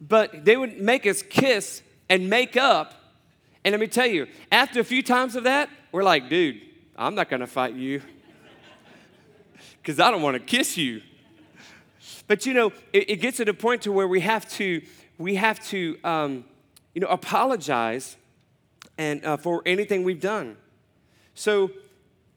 but 0.00 0.44
they 0.44 0.56
would 0.56 0.80
make 0.80 1.06
us 1.06 1.22
kiss 1.22 1.82
and 2.08 2.28
make 2.28 2.56
up. 2.56 2.94
And 3.64 3.72
let 3.72 3.80
me 3.80 3.86
tell 3.86 4.06
you, 4.06 4.26
after 4.52 4.80
a 4.80 4.84
few 4.84 5.02
times 5.02 5.36
of 5.36 5.44
that, 5.44 5.70
we're 5.90 6.02
like, 6.02 6.28
dude, 6.28 6.60
I'm 6.96 7.14
not 7.14 7.30
gonna 7.30 7.46
fight 7.46 7.74
you 7.74 8.02
because 9.82 9.98
I 9.98 10.10
don't 10.10 10.22
wanna 10.22 10.40
kiss 10.40 10.76
you. 10.76 11.00
But 12.26 12.46
you 12.46 12.54
know, 12.54 12.72
it, 12.92 13.10
it, 13.10 13.16
gets 13.16 13.38
to 13.38 13.44
the 13.44 13.54
point 13.54 13.82
to 13.82 13.92
where 13.92 14.08
we 14.08 14.20
have 14.20 14.48
to, 14.50 14.82
we 15.18 15.36
have 15.36 15.64
to, 15.68 15.98
um, 16.04 16.44
you 16.94 17.00
know, 17.00 17.08
apologize 17.08 18.16
and 18.98 19.24
uh, 19.24 19.36
for 19.36 19.62
anything 19.66 20.04
we've 20.04 20.20
done. 20.20 20.56
So, 21.34 21.70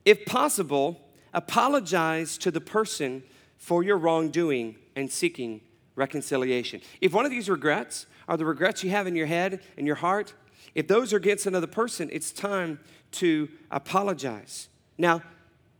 if 0.05 0.25
possible, 0.25 1.01
apologize 1.33 2.37
to 2.39 2.51
the 2.51 2.61
person 2.61 3.23
for 3.57 3.83
your 3.83 3.97
wrongdoing 3.97 4.75
and 4.95 5.11
seeking 5.11 5.61
reconciliation. 5.95 6.81
If 7.01 7.13
one 7.13 7.25
of 7.25 7.31
these 7.31 7.49
regrets 7.49 8.05
are 8.27 8.37
the 8.37 8.45
regrets 8.45 8.83
you 8.83 8.89
have 8.91 9.07
in 9.07 9.15
your 9.15 9.27
head 9.27 9.61
and 9.77 9.85
your 9.85 9.97
heart, 9.97 10.33
if 10.77 10.87
those 10.87 11.11
are 11.11 11.17
against 11.17 11.47
another 11.47 11.65
person, 11.65 12.07
it's 12.13 12.31
time 12.31 12.79
to 13.13 13.49
apologize. 13.71 14.69
Now, 14.95 15.23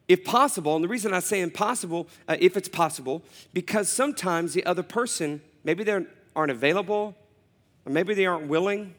if 0.08 0.24
possible, 0.24 0.76
and 0.76 0.84
the 0.84 0.88
reason 0.88 1.14
I 1.14 1.20
say 1.20 1.40
impossible, 1.42 2.08
uh, 2.28 2.36
if 2.40 2.58
it's 2.58 2.68
possible, 2.68 3.22
because 3.54 3.90
sometimes 3.90 4.56
the 4.56 4.66
other 4.66 4.82
person, 4.82 5.40
maybe 5.64 5.84
they 5.84 6.04
aren't 6.36 6.52
available, 6.52 7.16
or 7.86 7.92
maybe 7.92 8.16
they 8.16 8.26
aren't 8.26 8.48
willing, 8.48 8.96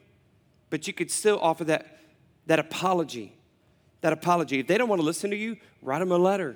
but 0.71 0.87
you 0.87 0.93
could 0.93 1.11
still 1.11 1.41
offer 1.43 1.65
that, 1.65 1.99
that 2.47 2.61
apology. 2.61 3.35
That 4.01 4.13
apology. 4.13 4.61
If 4.61 4.69
they 4.69 4.79
don't 4.79 4.89
want 4.89 5.01
to 5.01 5.07
listen 5.07 5.31
to 5.31 5.37
you, 5.37 5.57
write 5.83 5.99
them 5.99 6.13
a 6.13 6.17
letter. 6.17 6.51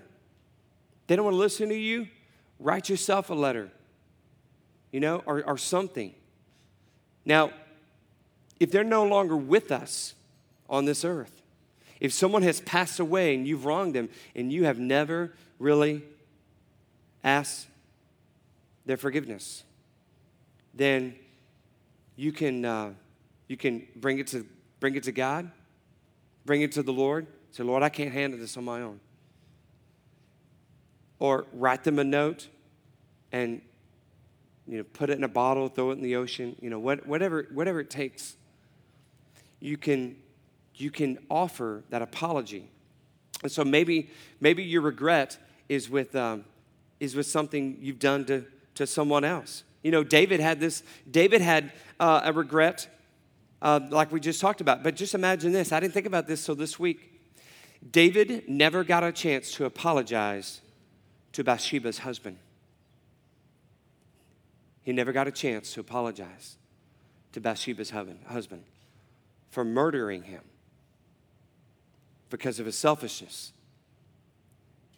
If 1.00 1.06
they 1.08 1.16
don't 1.16 1.24
want 1.24 1.34
to 1.34 1.40
listen 1.40 1.68
to 1.68 1.74
you, 1.74 2.06
write 2.60 2.88
yourself 2.88 3.28
a 3.28 3.34
letter, 3.34 3.72
you 4.92 5.00
know, 5.00 5.20
or, 5.26 5.42
or 5.44 5.58
something. 5.58 6.14
Now, 7.24 7.50
if 8.62 8.70
they're 8.70 8.84
no 8.84 9.04
longer 9.04 9.36
with 9.36 9.72
us 9.72 10.14
on 10.70 10.84
this 10.84 11.04
earth, 11.04 11.42
if 11.98 12.12
someone 12.12 12.42
has 12.42 12.60
passed 12.60 13.00
away 13.00 13.34
and 13.34 13.44
you've 13.44 13.64
wronged 13.64 13.92
them 13.92 14.08
and 14.36 14.52
you 14.52 14.66
have 14.66 14.78
never 14.78 15.32
really 15.58 16.04
asked 17.24 17.66
their 18.86 18.96
forgiveness, 18.96 19.64
then 20.74 21.16
you 22.14 22.30
can, 22.30 22.64
uh, 22.64 22.92
you 23.48 23.56
can 23.56 23.84
bring, 23.96 24.20
it 24.20 24.28
to, 24.28 24.46
bring 24.78 24.94
it 24.94 25.02
to 25.02 25.12
God, 25.12 25.50
bring 26.44 26.62
it 26.62 26.70
to 26.72 26.84
the 26.84 26.92
Lord. 26.92 27.26
Say, 27.50 27.64
Lord, 27.64 27.82
I 27.82 27.88
can't 27.88 28.12
handle 28.12 28.38
this 28.38 28.56
on 28.56 28.64
my 28.64 28.80
own. 28.82 29.00
Or 31.18 31.46
write 31.52 31.82
them 31.82 31.98
a 31.98 32.04
note 32.04 32.46
and 33.32 33.60
you 34.68 34.78
know, 34.78 34.84
put 34.84 35.10
it 35.10 35.18
in 35.18 35.24
a 35.24 35.28
bottle, 35.28 35.68
throw 35.68 35.90
it 35.90 35.94
in 35.94 36.02
the 36.02 36.14
ocean, 36.14 36.54
you 36.60 36.70
know, 36.70 36.78
what, 36.78 37.08
whatever, 37.08 37.48
whatever 37.52 37.80
it 37.80 37.90
takes. 37.90 38.36
You 39.62 39.76
can, 39.76 40.16
you 40.74 40.90
can 40.90 41.18
offer 41.30 41.84
that 41.90 42.02
apology. 42.02 42.68
And 43.44 43.50
so 43.50 43.64
maybe, 43.64 44.10
maybe 44.40 44.64
your 44.64 44.82
regret 44.82 45.38
is 45.68 45.88
with, 45.88 46.16
um, 46.16 46.44
is 46.98 47.14
with 47.14 47.26
something 47.26 47.78
you've 47.80 48.00
done 48.00 48.24
to, 48.24 48.44
to 48.74 48.88
someone 48.88 49.22
else. 49.22 49.62
You 49.84 49.92
know, 49.92 50.02
David 50.02 50.40
had 50.40 50.58
this, 50.58 50.82
David 51.08 51.40
had 51.42 51.70
uh, 52.00 52.22
a 52.24 52.32
regret, 52.32 52.88
uh, 53.62 53.78
like 53.88 54.10
we 54.10 54.18
just 54.18 54.40
talked 54.40 54.60
about. 54.60 54.82
But 54.82 54.96
just 54.96 55.14
imagine 55.14 55.52
this. 55.52 55.70
I 55.70 55.78
didn't 55.78 55.94
think 55.94 56.06
about 56.06 56.26
this 56.26 56.44
till 56.44 56.56
this 56.56 56.76
week. 56.80 57.22
David 57.88 58.48
never 58.48 58.82
got 58.82 59.04
a 59.04 59.12
chance 59.12 59.54
to 59.54 59.64
apologize 59.64 60.60
to 61.34 61.44
Bathsheba's 61.44 61.98
husband. 61.98 62.36
He 64.82 64.92
never 64.92 65.12
got 65.12 65.28
a 65.28 65.32
chance 65.32 65.72
to 65.74 65.80
apologize 65.80 66.56
to 67.30 67.40
Bathsheba's 67.40 67.90
husband 67.90 68.64
for 69.52 69.64
murdering 69.64 70.22
him 70.22 70.40
because 72.30 72.58
of 72.58 72.64
his 72.64 72.76
selfishness, 72.76 73.52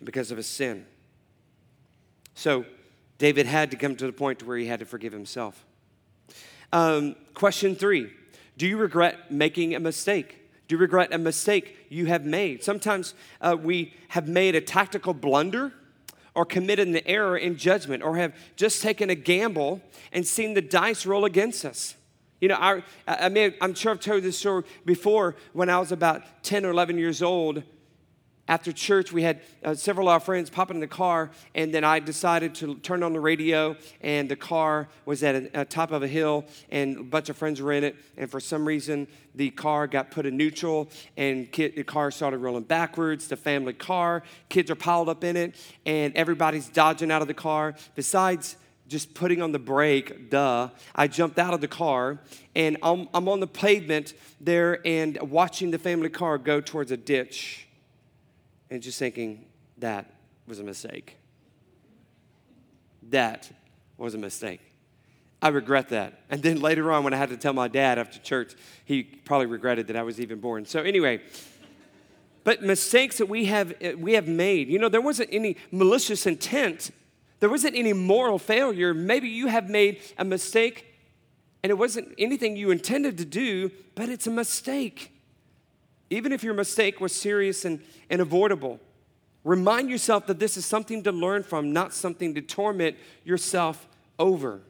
because 0.02 0.30
of 0.30 0.36
his 0.36 0.46
sin. 0.46 0.86
So 2.36 2.64
David 3.18 3.46
had 3.46 3.72
to 3.72 3.76
come 3.76 3.96
to 3.96 4.06
the 4.06 4.12
point 4.12 4.44
where 4.44 4.56
he 4.56 4.66
had 4.66 4.78
to 4.78 4.86
forgive 4.86 5.12
himself. 5.12 5.66
Um, 6.72 7.16
question 7.34 7.74
three 7.74 8.12
Do 8.56 8.68
you 8.68 8.76
regret 8.76 9.32
making 9.32 9.74
a 9.74 9.80
mistake? 9.80 10.48
Do 10.68 10.76
you 10.76 10.80
regret 10.80 11.12
a 11.12 11.18
mistake 11.18 11.76
you 11.88 12.06
have 12.06 12.24
made? 12.24 12.62
Sometimes 12.62 13.14
uh, 13.40 13.56
we 13.60 13.92
have 14.08 14.28
made 14.28 14.54
a 14.54 14.60
tactical 14.60 15.14
blunder 15.14 15.72
or 16.32 16.44
committed 16.44 16.86
an 16.86 17.00
error 17.06 17.36
in 17.36 17.56
judgment 17.56 18.04
or 18.04 18.16
have 18.18 18.32
just 18.54 18.82
taken 18.82 19.10
a 19.10 19.16
gamble 19.16 19.80
and 20.12 20.24
seen 20.24 20.54
the 20.54 20.62
dice 20.62 21.04
roll 21.04 21.24
against 21.24 21.64
us. 21.64 21.96
You 22.40 22.48
know, 22.48 22.56
I, 22.56 22.82
I 23.06 23.28
mean, 23.28 23.54
I'm 23.60 23.74
sure 23.74 23.92
I've 23.92 24.00
told 24.00 24.22
this 24.22 24.38
story 24.38 24.64
before 24.84 25.36
when 25.52 25.70
I 25.70 25.78
was 25.78 25.92
about 25.92 26.22
10 26.42 26.66
or 26.66 26.70
11 26.70 26.98
years 26.98 27.22
old 27.22 27.62
after 28.46 28.72
church, 28.72 29.10
we 29.10 29.22
had 29.22 29.40
uh, 29.64 29.74
several 29.74 30.08
of 30.08 30.12
our 30.12 30.20
friends 30.20 30.50
pop 30.50 30.70
in 30.70 30.78
the 30.78 30.86
car, 30.86 31.30
and 31.54 31.72
then 31.72 31.82
I 31.82 31.98
decided 31.98 32.54
to 32.56 32.74
turn 32.76 33.02
on 33.02 33.14
the 33.14 33.20
radio, 33.20 33.74
and 34.02 34.28
the 34.28 34.36
car 34.36 34.88
was 35.06 35.22
at 35.22 35.50
a, 35.54 35.64
top 35.64 35.92
of 35.92 36.02
a 36.02 36.08
hill, 36.08 36.44
and 36.70 36.98
a 36.98 37.02
bunch 37.02 37.30
of 37.30 37.38
friends 37.38 37.62
were 37.62 37.72
in 37.72 37.84
it, 37.84 37.96
and 38.18 38.30
for 38.30 38.40
some 38.40 38.68
reason, 38.68 39.08
the 39.34 39.48
car 39.50 39.86
got 39.86 40.10
put 40.10 40.26
in 40.26 40.36
neutral, 40.36 40.90
and 41.16 41.50
kid, 41.52 41.74
the 41.74 41.84
car 41.84 42.10
started 42.10 42.38
rolling 42.38 42.64
backwards, 42.64 43.28
the 43.28 43.36
family 43.36 43.72
car, 43.72 44.22
kids 44.50 44.70
are 44.70 44.74
piled 44.74 45.08
up 45.08 45.24
in 45.24 45.38
it, 45.38 45.54
and 45.86 46.14
everybody's 46.14 46.68
dodging 46.68 47.10
out 47.10 47.22
of 47.22 47.28
the 47.28 47.34
car. 47.34 47.74
Besides 47.94 48.56
just 48.88 49.14
putting 49.14 49.40
on 49.40 49.52
the 49.52 49.58
brake, 49.58 50.30
duh, 50.30 50.68
I 50.94 51.08
jumped 51.08 51.38
out 51.38 51.54
of 51.54 51.60
the 51.60 51.68
car, 51.68 52.18
and 52.54 52.76
I'm, 52.82 53.08
I'm 53.14 53.28
on 53.28 53.40
the 53.40 53.46
pavement 53.46 54.12
there 54.40 54.80
and 54.86 55.18
watching 55.22 55.70
the 55.70 55.78
family 55.78 56.10
car 56.10 56.38
go 56.38 56.60
towards 56.60 56.90
a 56.90 56.96
ditch 56.96 57.66
and 58.70 58.82
just 58.82 58.98
thinking, 58.98 59.46
that 59.78 60.10
was 60.46 60.60
a 60.60 60.64
mistake. 60.64 61.16
That 63.10 63.50
was 63.96 64.14
a 64.14 64.18
mistake. 64.18 64.60
I 65.40 65.48
regret 65.48 65.90
that. 65.90 66.20
And 66.30 66.42
then 66.42 66.60
later 66.60 66.90
on, 66.90 67.04
when 67.04 67.12
I 67.12 67.16
had 67.16 67.28
to 67.28 67.36
tell 67.36 67.52
my 67.52 67.68
dad 67.68 67.98
after 67.98 68.18
church, 68.18 68.54
he 68.84 69.02
probably 69.02 69.46
regretted 69.46 69.88
that 69.88 69.96
I 69.96 70.02
was 70.02 70.20
even 70.20 70.40
born. 70.40 70.64
So, 70.64 70.80
anyway, 70.80 71.20
but 72.44 72.62
mistakes 72.62 73.18
that 73.18 73.26
we 73.26 73.46
have, 73.46 73.74
eh, 73.80 73.94
we 73.94 74.14
have 74.14 74.26
made, 74.26 74.68
you 74.68 74.78
know, 74.78 74.88
there 74.88 75.00
wasn't 75.00 75.28
any 75.32 75.56
malicious 75.70 76.26
intent, 76.26 76.90
there 77.44 77.50
wasn't 77.50 77.76
any 77.76 77.92
moral 77.92 78.38
failure. 78.38 78.94
Maybe 78.94 79.28
you 79.28 79.48
have 79.48 79.68
made 79.68 80.00
a 80.16 80.24
mistake 80.24 80.86
and 81.62 81.70
it 81.70 81.74
wasn't 81.74 82.08
anything 82.18 82.56
you 82.56 82.70
intended 82.70 83.18
to 83.18 83.26
do, 83.26 83.70
but 83.94 84.08
it's 84.08 84.26
a 84.26 84.30
mistake 84.30 85.14
even 86.10 86.32
if 86.32 86.42
your 86.44 86.54
mistake 86.54 87.00
was 87.00 87.12
serious 87.12 87.64
and, 87.64 87.80
and 88.08 88.20
avoidable. 88.20 88.78
Remind 89.42 89.90
yourself 89.90 90.26
that 90.28 90.38
this 90.38 90.56
is 90.56 90.64
something 90.64 91.02
to 91.02 91.12
learn 91.12 91.42
from, 91.42 91.72
not 91.72 91.92
something 91.92 92.34
to 92.34 92.40
torment 92.40 92.96
yourself 93.24 93.86
over. 94.18 94.60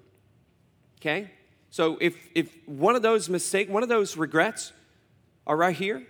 Okay? 1.01 1.31
So 1.71 1.99
if, 2.01 2.17
if 2.35 2.57
one 2.67 2.97
of 2.97 3.03
those 3.03 3.29
mistakes, 3.29 3.71
one 3.71 3.83
of 3.83 3.89
those 3.89 4.17
regrets 4.17 4.73
are 5.47 5.57
right 5.57 5.77
here, 5.77 6.05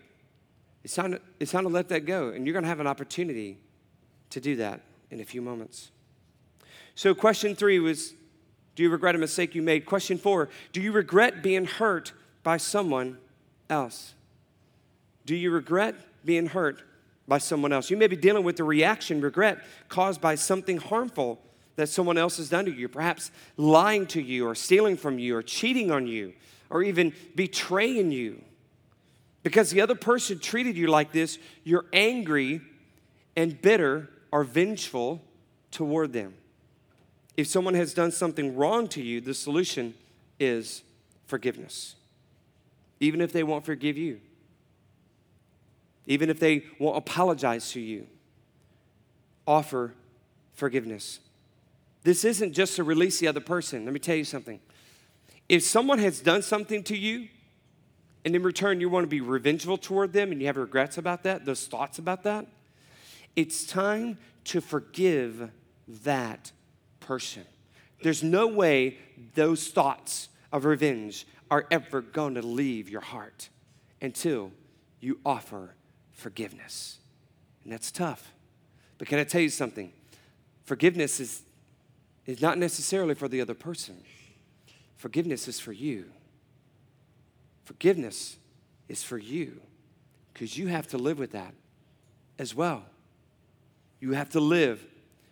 it's 0.83 0.95
time, 0.95 1.13
to, 1.13 1.21
it's 1.41 1.53
time 1.53 1.65
to 1.65 1.69
let 1.69 1.89
that 1.89 2.07
go. 2.07 2.29
And 2.29 2.47
you're 2.47 2.53
going 2.53 2.63
to 2.63 2.69
have 2.69 2.81
an 2.81 2.87
opportunity 2.87 3.59
to 4.31 4.41
do 4.41 4.57
that 4.57 4.83
in 5.11 5.21
a 5.21 5.25
few 5.25 5.43
moments. 5.43 5.91
So, 6.95 7.15
question 7.15 7.55
three 7.55 7.79
was 7.79 8.15
Do 8.77 8.83
you 8.83 8.91
regret 8.91 9.15
a 9.15 9.19
mistake 9.19 9.55
you 9.55 9.63
made? 9.63 9.87
Question 9.87 10.19
four 10.19 10.49
Do 10.73 10.81
you 10.81 10.93
regret 10.93 11.43
being 11.43 11.67
hurt 11.67 12.13
by 12.43 12.57
someone 12.57 13.19
else? 13.69 14.15
Do 15.27 15.35
you 15.35 15.51
regret 15.51 15.95
being 16.25 16.47
hurt 16.47 16.83
by 17.27 17.39
someone 17.39 17.73
else? 17.73 17.91
You 17.91 17.97
may 17.97 18.07
be 18.07 18.17
dealing 18.17 18.45
with 18.45 18.57
the 18.57 18.65
reaction, 18.65 19.21
regret, 19.21 19.65
caused 19.89 20.21
by 20.21 20.35
something 20.35 20.77
harmful 20.77 21.41
that 21.77 21.89
someone 21.89 22.19
else 22.19 22.37
has 22.37 22.49
done 22.49 22.67
to 22.67 22.73
you, 22.73 22.89
perhaps 22.89 23.31
lying 23.57 24.07
to 24.07 24.21
you, 24.21 24.47
or 24.47 24.55
stealing 24.55 24.97
from 24.97 25.19
you, 25.19 25.37
or 25.37 25.43
cheating 25.43 25.91
on 25.91 26.07
you, 26.07 26.35
or 26.71 26.83
even 26.83 27.13
betraying 27.35 28.13
you. 28.13 28.41
Because 29.43 29.71
the 29.71 29.81
other 29.81 29.95
person 29.95 30.39
treated 30.39 30.77
you 30.77 30.87
like 30.87 31.13
this, 31.13 31.39
you're 31.65 31.87
angry 31.93 32.61
and 33.37 33.61
bitter 33.61 34.09
or 34.31 34.45
vengeful 34.45 35.21
toward 35.71 36.13
them. 36.13 36.35
If 37.37 37.47
someone 37.47 37.75
has 37.75 37.95
done 37.95 38.13
something 38.13 38.57
wrong 38.57 38.89
to 38.89 39.03
you, 39.03 39.21
the 39.21 39.35
solution 39.35 39.95
is 40.39 40.83
forgiveness, 41.27 41.97
even 43.01 43.21
if 43.21 43.33
they 43.33 43.43
won't 43.43 43.65
forgive 43.65 43.97
you 43.97 44.21
even 46.07 46.31
if 46.31 46.39
they 46.39 46.65
won't 46.79 46.97
apologize 46.97 47.71
to 47.73 47.81
you. 47.81 48.07
Offer 49.47 49.95
forgiveness. 50.53 51.21
This 52.03 52.25
isn't 52.25 52.53
just 52.53 52.77
to 52.77 52.85
release 52.85 53.19
the 53.19 53.29
other 53.29 53.41
person. 53.41 53.85
Let 53.85 53.95
me 53.95 54.01
tell 54.01 54.17
you 54.17 54.25
something. 54.25 54.61
If 55.49 55.63
someone 55.63 55.99
has 55.99 56.21
done 56.21 56.43
something 56.43 56.83
to 56.85 56.97
you, 56.97 57.29
and 58.25 58.35
in 58.35 58.43
return 58.43 58.81
you 58.81 58.89
want 58.89 59.05
to 59.05 59.09
be 59.09 59.21
revengeful 59.21 59.77
toward 59.77 60.13
them 60.13 60.33
and 60.33 60.41
you 60.41 60.47
have 60.47 60.57
regrets 60.57 60.97
about 60.97 61.23
that, 61.25 61.45
those 61.45 61.67
thoughts 61.67 61.99
about 61.99 62.23
that, 62.23 62.47
it's 63.37 63.65
time 63.65 64.19
to 64.45 64.61
forgive 64.61 65.51
that 65.89 66.53
person. 67.05 67.45
There's 68.03 68.23
no 68.23 68.47
way 68.47 68.99
those 69.35 69.69
thoughts 69.69 70.29
of 70.53 70.65
revenge 70.65 71.27
are 71.51 71.67
ever 71.71 72.01
going 72.01 72.35
to 72.35 72.43
leave 72.43 72.89
your 72.89 73.01
heart 73.01 73.49
until 74.01 74.51
you 75.01 75.21
offer 75.25 75.75
forgiveness. 76.13 76.99
And 77.63 77.73
that's 77.73 77.91
tough. 77.91 78.33
But 78.99 79.09
can 79.09 79.19
I 79.19 79.25
tell 79.25 79.41
you 79.41 79.49
something? 79.49 79.93
Forgiveness 80.65 81.21
is, 81.21 81.43
is 82.27 82.41
not 82.41 82.59
necessarily 82.59 83.15
for 83.15 83.29
the 83.29 83.41
other 83.41 83.55
person, 83.55 83.97
forgiveness 84.97 85.49
is 85.49 85.61
for 85.61 85.73
you. 85.73 86.07
Forgiveness 87.65 88.37
is 88.89 89.03
for 89.03 89.17
you 89.17 89.61
because 90.33 90.59
you 90.59 90.67
have 90.67 90.87
to 90.89 90.99
live 90.99 91.19
with 91.19 91.33
that 91.33 91.55
as 92.39 92.55
well. 92.55 92.85
You 94.01 94.13
have 94.13 94.29
to 94.31 94.41
live 94.41 94.85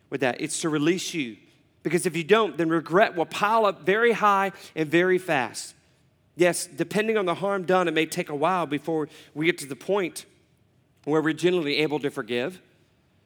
with 0.09 0.23
that. 0.23 0.41
It's 0.41 0.63
to 0.63 0.71
release 0.71 1.13
you 1.13 1.37
because 1.83 2.07
if 2.07 2.17
you 2.17 2.25
don't, 2.25 2.57
then 2.57 2.69
regret 2.69 3.17
will 3.17 3.27
pile 3.27 3.67
up 3.67 3.83
very 3.83 4.13
high 4.13 4.53
and 4.75 4.89
very 4.89 5.19
fast. 5.19 5.75
Yes, 6.37 6.67
depending 6.67 7.17
on 7.17 7.27
the 7.27 7.35
harm 7.35 7.65
done, 7.65 7.89
it 7.89 7.95
may 7.95 8.07
take 8.07 8.29
a 8.29 8.35
while 8.35 8.67
before 8.67 9.09
we 9.35 9.47
get 9.47 9.59
to 9.59 9.67
the 9.67 9.77
point 9.77 10.25
where 11.05 11.21
we're 11.21 11.35
generally 11.35 11.79
able 11.79 11.99
to 12.01 12.11
forgive. 12.11 12.61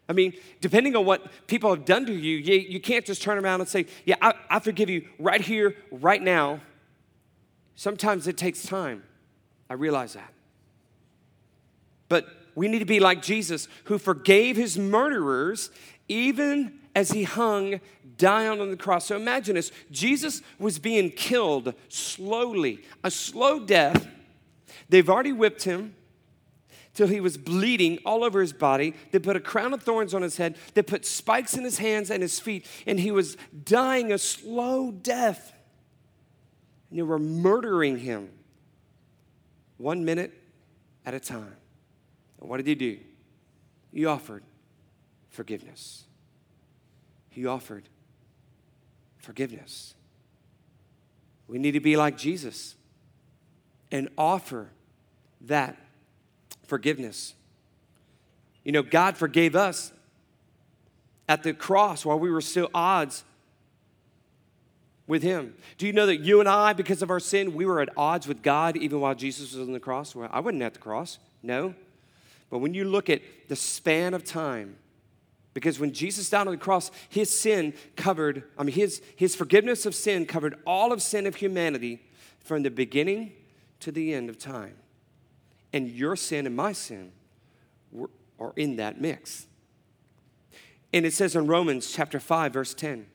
I 0.08 0.12
mean, 0.12 0.34
depending 0.60 0.96
on 0.96 1.04
what 1.04 1.26
people 1.46 1.70
have 1.70 1.84
done 1.84 2.06
to 2.06 2.12
you, 2.12 2.36
you, 2.36 2.54
you 2.54 2.80
can't 2.80 3.04
just 3.04 3.22
turn 3.22 3.38
around 3.38 3.60
and 3.60 3.68
say, 3.68 3.86
Yeah, 4.04 4.16
I, 4.22 4.34
I 4.48 4.58
forgive 4.60 4.88
you 4.88 5.06
right 5.18 5.40
here, 5.40 5.76
right 5.90 6.22
now. 6.22 6.60
Sometimes 7.74 8.26
it 8.26 8.38
takes 8.38 8.62
time. 8.62 9.02
I 9.68 9.74
realize 9.74 10.14
that. 10.14 10.32
But 12.08 12.26
we 12.54 12.68
need 12.68 12.78
to 12.78 12.84
be 12.84 13.00
like 13.00 13.20
Jesus, 13.20 13.68
who 13.84 13.98
forgave 13.98 14.56
his 14.56 14.78
murderers 14.78 15.70
even 16.08 16.78
as 16.96 17.10
he 17.10 17.24
hung 17.24 17.78
down 18.16 18.58
on 18.58 18.70
the 18.70 18.76
cross. 18.76 19.04
So 19.04 19.16
imagine 19.16 19.54
this 19.54 19.70
Jesus 19.90 20.40
was 20.58 20.78
being 20.78 21.10
killed 21.10 21.74
slowly, 21.88 22.82
a 23.04 23.10
slow 23.10 23.60
death. 23.60 24.08
They've 24.88 25.08
already 25.08 25.34
whipped 25.34 25.64
him 25.64 25.94
till 26.94 27.08
he 27.08 27.20
was 27.20 27.36
bleeding 27.36 27.98
all 28.06 28.24
over 28.24 28.40
his 28.40 28.54
body. 28.54 28.94
They 29.12 29.18
put 29.18 29.36
a 29.36 29.40
crown 29.40 29.74
of 29.74 29.82
thorns 29.82 30.14
on 30.14 30.22
his 30.22 30.38
head. 30.38 30.56
They 30.72 30.80
put 30.80 31.04
spikes 31.04 31.54
in 31.54 31.64
his 31.64 31.76
hands 31.76 32.10
and 32.10 32.22
his 32.22 32.40
feet, 32.40 32.64
and 32.86 32.98
he 32.98 33.10
was 33.10 33.36
dying 33.64 34.10
a 34.10 34.16
slow 34.16 34.90
death. 34.90 35.52
And 36.88 36.98
they 36.98 37.02
were 37.02 37.18
murdering 37.18 37.98
him 37.98 38.30
one 39.76 40.06
minute 40.06 40.32
at 41.04 41.12
a 41.12 41.20
time. 41.20 41.56
And 42.40 42.48
what 42.48 42.56
did 42.56 42.66
he 42.66 42.74
do? 42.74 42.98
He 43.92 44.06
offered 44.06 44.44
forgiveness. 45.28 46.05
He 47.36 47.44
offered 47.44 47.86
forgiveness. 49.18 49.92
We 51.46 51.58
need 51.58 51.72
to 51.72 51.80
be 51.80 51.94
like 51.94 52.16
Jesus 52.16 52.76
and 53.92 54.08
offer 54.16 54.70
that 55.42 55.76
forgiveness. 56.66 57.34
You 58.64 58.72
know, 58.72 58.82
God 58.82 59.18
forgave 59.18 59.54
us 59.54 59.92
at 61.28 61.42
the 61.42 61.52
cross 61.52 62.06
while 62.06 62.18
we 62.18 62.30
were 62.30 62.40
still 62.40 62.70
odds 62.72 63.22
with 65.06 65.22
Him. 65.22 65.56
Do 65.76 65.86
you 65.86 65.92
know 65.92 66.06
that 66.06 66.20
you 66.20 66.40
and 66.40 66.48
I, 66.48 66.72
because 66.72 67.02
of 67.02 67.10
our 67.10 67.20
sin, 67.20 67.52
we 67.52 67.66
were 67.66 67.82
at 67.82 67.90
odds 67.98 68.26
with 68.26 68.40
God 68.40 68.78
even 68.78 68.98
while 69.00 69.14
Jesus 69.14 69.52
was 69.52 69.68
on 69.68 69.74
the 69.74 69.78
cross? 69.78 70.14
Well, 70.14 70.30
I 70.32 70.40
wasn't 70.40 70.62
at 70.62 70.72
the 70.72 70.80
cross, 70.80 71.18
no. 71.42 71.74
But 72.48 72.60
when 72.60 72.72
you 72.72 72.84
look 72.86 73.10
at 73.10 73.20
the 73.48 73.56
span 73.56 74.14
of 74.14 74.24
time, 74.24 74.78
because 75.56 75.80
when 75.80 75.94
Jesus 75.94 76.28
died 76.28 76.46
on 76.46 76.52
the 76.52 76.58
cross, 76.58 76.90
his 77.08 77.30
sin 77.30 77.72
covered, 77.96 78.44
I 78.58 78.62
mean, 78.62 78.74
his, 78.74 79.00
his 79.16 79.34
forgiveness 79.34 79.86
of 79.86 79.94
sin 79.94 80.26
covered 80.26 80.58
all 80.66 80.92
of 80.92 81.00
sin 81.00 81.26
of 81.26 81.36
humanity 81.36 82.02
from 82.40 82.62
the 82.62 82.70
beginning 82.70 83.32
to 83.80 83.90
the 83.90 84.12
end 84.12 84.28
of 84.28 84.38
time. 84.38 84.74
And 85.72 85.88
your 85.88 86.14
sin 86.14 86.44
and 86.44 86.54
my 86.54 86.72
sin 86.72 87.10
were, 87.90 88.10
are 88.38 88.52
in 88.56 88.76
that 88.76 89.00
mix. 89.00 89.46
And 90.92 91.06
it 91.06 91.14
says 91.14 91.34
in 91.34 91.46
Romans 91.46 91.90
chapter 91.90 92.20
5, 92.20 92.52
verse 92.52 92.74
10 92.74 93.06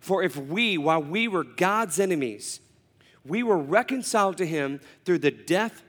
For 0.00 0.22
if 0.22 0.38
we, 0.38 0.78
while 0.78 1.02
we 1.02 1.28
were 1.28 1.44
God's 1.44 2.00
enemies, 2.00 2.60
we 3.26 3.42
were 3.42 3.58
reconciled 3.58 4.38
to 4.38 4.46
him 4.46 4.80
through 5.04 5.18
the 5.18 5.30
death 5.30 5.82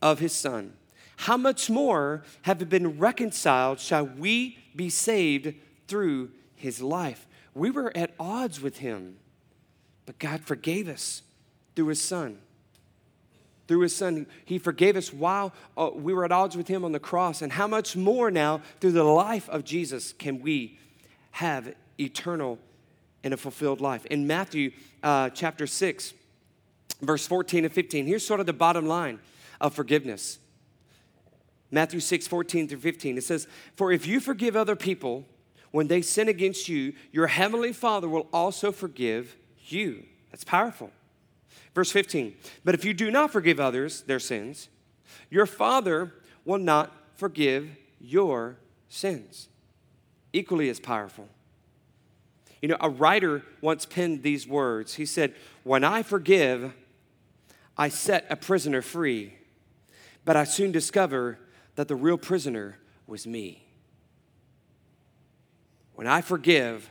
of 0.00 0.18
his 0.18 0.32
son 0.32 0.72
how 1.16 1.36
much 1.36 1.70
more, 1.70 2.22
having 2.42 2.68
been 2.68 2.98
reconciled, 2.98 3.80
shall 3.80 4.04
we 4.04 4.58
be 4.76 4.90
saved 4.90 5.54
through 5.88 6.30
his 6.54 6.82
life? 6.82 7.26
We 7.54 7.70
were 7.70 7.96
at 7.96 8.12
odds 8.20 8.60
with 8.60 8.78
him, 8.78 9.16
but 10.04 10.18
God 10.18 10.42
forgave 10.42 10.88
us 10.88 11.22
through 11.74 11.86
his 11.86 12.00
son. 12.00 12.38
Through 13.68 13.80
his 13.80 13.96
son, 13.96 14.26
he 14.44 14.58
forgave 14.58 14.96
us 14.96 15.12
while 15.12 15.52
uh, 15.76 15.90
we 15.92 16.14
were 16.14 16.24
at 16.24 16.32
odds 16.32 16.56
with 16.56 16.68
him 16.68 16.84
on 16.84 16.92
the 16.92 17.00
cross. 17.00 17.42
And 17.42 17.52
how 17.52 17.66
much 17.66 17.96
more 17.96 18.30
now, 18.30 18.60
through 18.80 18.92
the 18.92 19.04
life 19.04 19.48
of 19.48 19.64
Jesus, 19.64 20.12
can 20.12 20.40
we 20.40 20.78
have 21.32 21.74
eternal 21.98 22.58
and 23.24 23.34
a 23.34 23.36
fulfilled 23.36 23.80
life? 23.80 24.06
In 24.06 24.26
Matthew 24.26 24.70
uh, 25.02 25.30
chapter 25.30 25.66
6, 25.66 26.14
verse 27.02 27.26
14 27.26 27.64
and 27.64 27.74
15, 27.74 28.06
here's 28.06 28.24
sort 28.24 28.38
of 28.38 28.46
the 28.46 28.52
bottom 28.52 28.86
line 28.86 29.18
of 29.60 29.74
forgiveness. 29.74 30.38
Matthew 31.70 32.00
6, 32.00 32.26
14 32.26 32.68
through 32.68 32.78
15. 32.78 33.18
It 33.18 33.24
says, 33.24 33.46
For 33.74 33.90
if 33.90 34.06
you 34.06 34.20
forgive 34.20 34.56
other 34.56 34.76
people 34.76 35.24
when 35.70 35.88
they 35.88 36.02
sin 36.02 36.28
against 36.28 36.68
you, 36.68 36.94
your 37.12 37.26
heavenly 37.26 37.72
Father 37.72 38.08
will 38.08 38.28
also 38.32 38.72
forgive 38.72 39.36
you. 39.66 40.04
That's 40.30 40.44
powerful. 40.44 40.90
Verse 41.74 41.90
15, 41.92 42.34
But 42.64 42.74
if 42.74 42.84
you 42.84 42.94
do 42.94 43.10
not 43.10 43.32
forgive 43.32 43.60
others 43.60 44.02
their 44.02 44.20
sins, 44.20 44.68
your 45.30 45.46
Father 45.46 46.14
will 46.44 46.58
not 46.58 46.92
forgive 47.16 47.70
your 48.00 48.56
sins. 48.88 49.48
Equally 50.32 50.68
as 50.68 50.80
powerful. 50.80 51.28
You 52.62 52.68
know, 52.68 52.76
a 52.80 52.88
writer 52.88 53.42
once 53.60 53.84
penned 53.86 54.22
these 54.22 54.46
words. 54.46 54.94
He 54.94 55.06
said, 55.06 55.34
When 55.64 55.84
I 55.84 56.02
forgive, 56.02 56.72
I 57.76 57.88
set 57.88 58.26
a 58.30 58.36
prisoner 58.36 58.80
free, 58.80 59.34
but 60.24 60.36
I 60.36 60.44
soon 60.44 60.72
discover 60.72 61.38
that 61.76 61.88
the 61.88 61.94
real 61.96 62.18
prisoner 62.18 62.78
was 63.06 63.26
me. 63.26 63.62
When 65.94 66.06
I 66.06 66.20
forgive, 66.20 66.90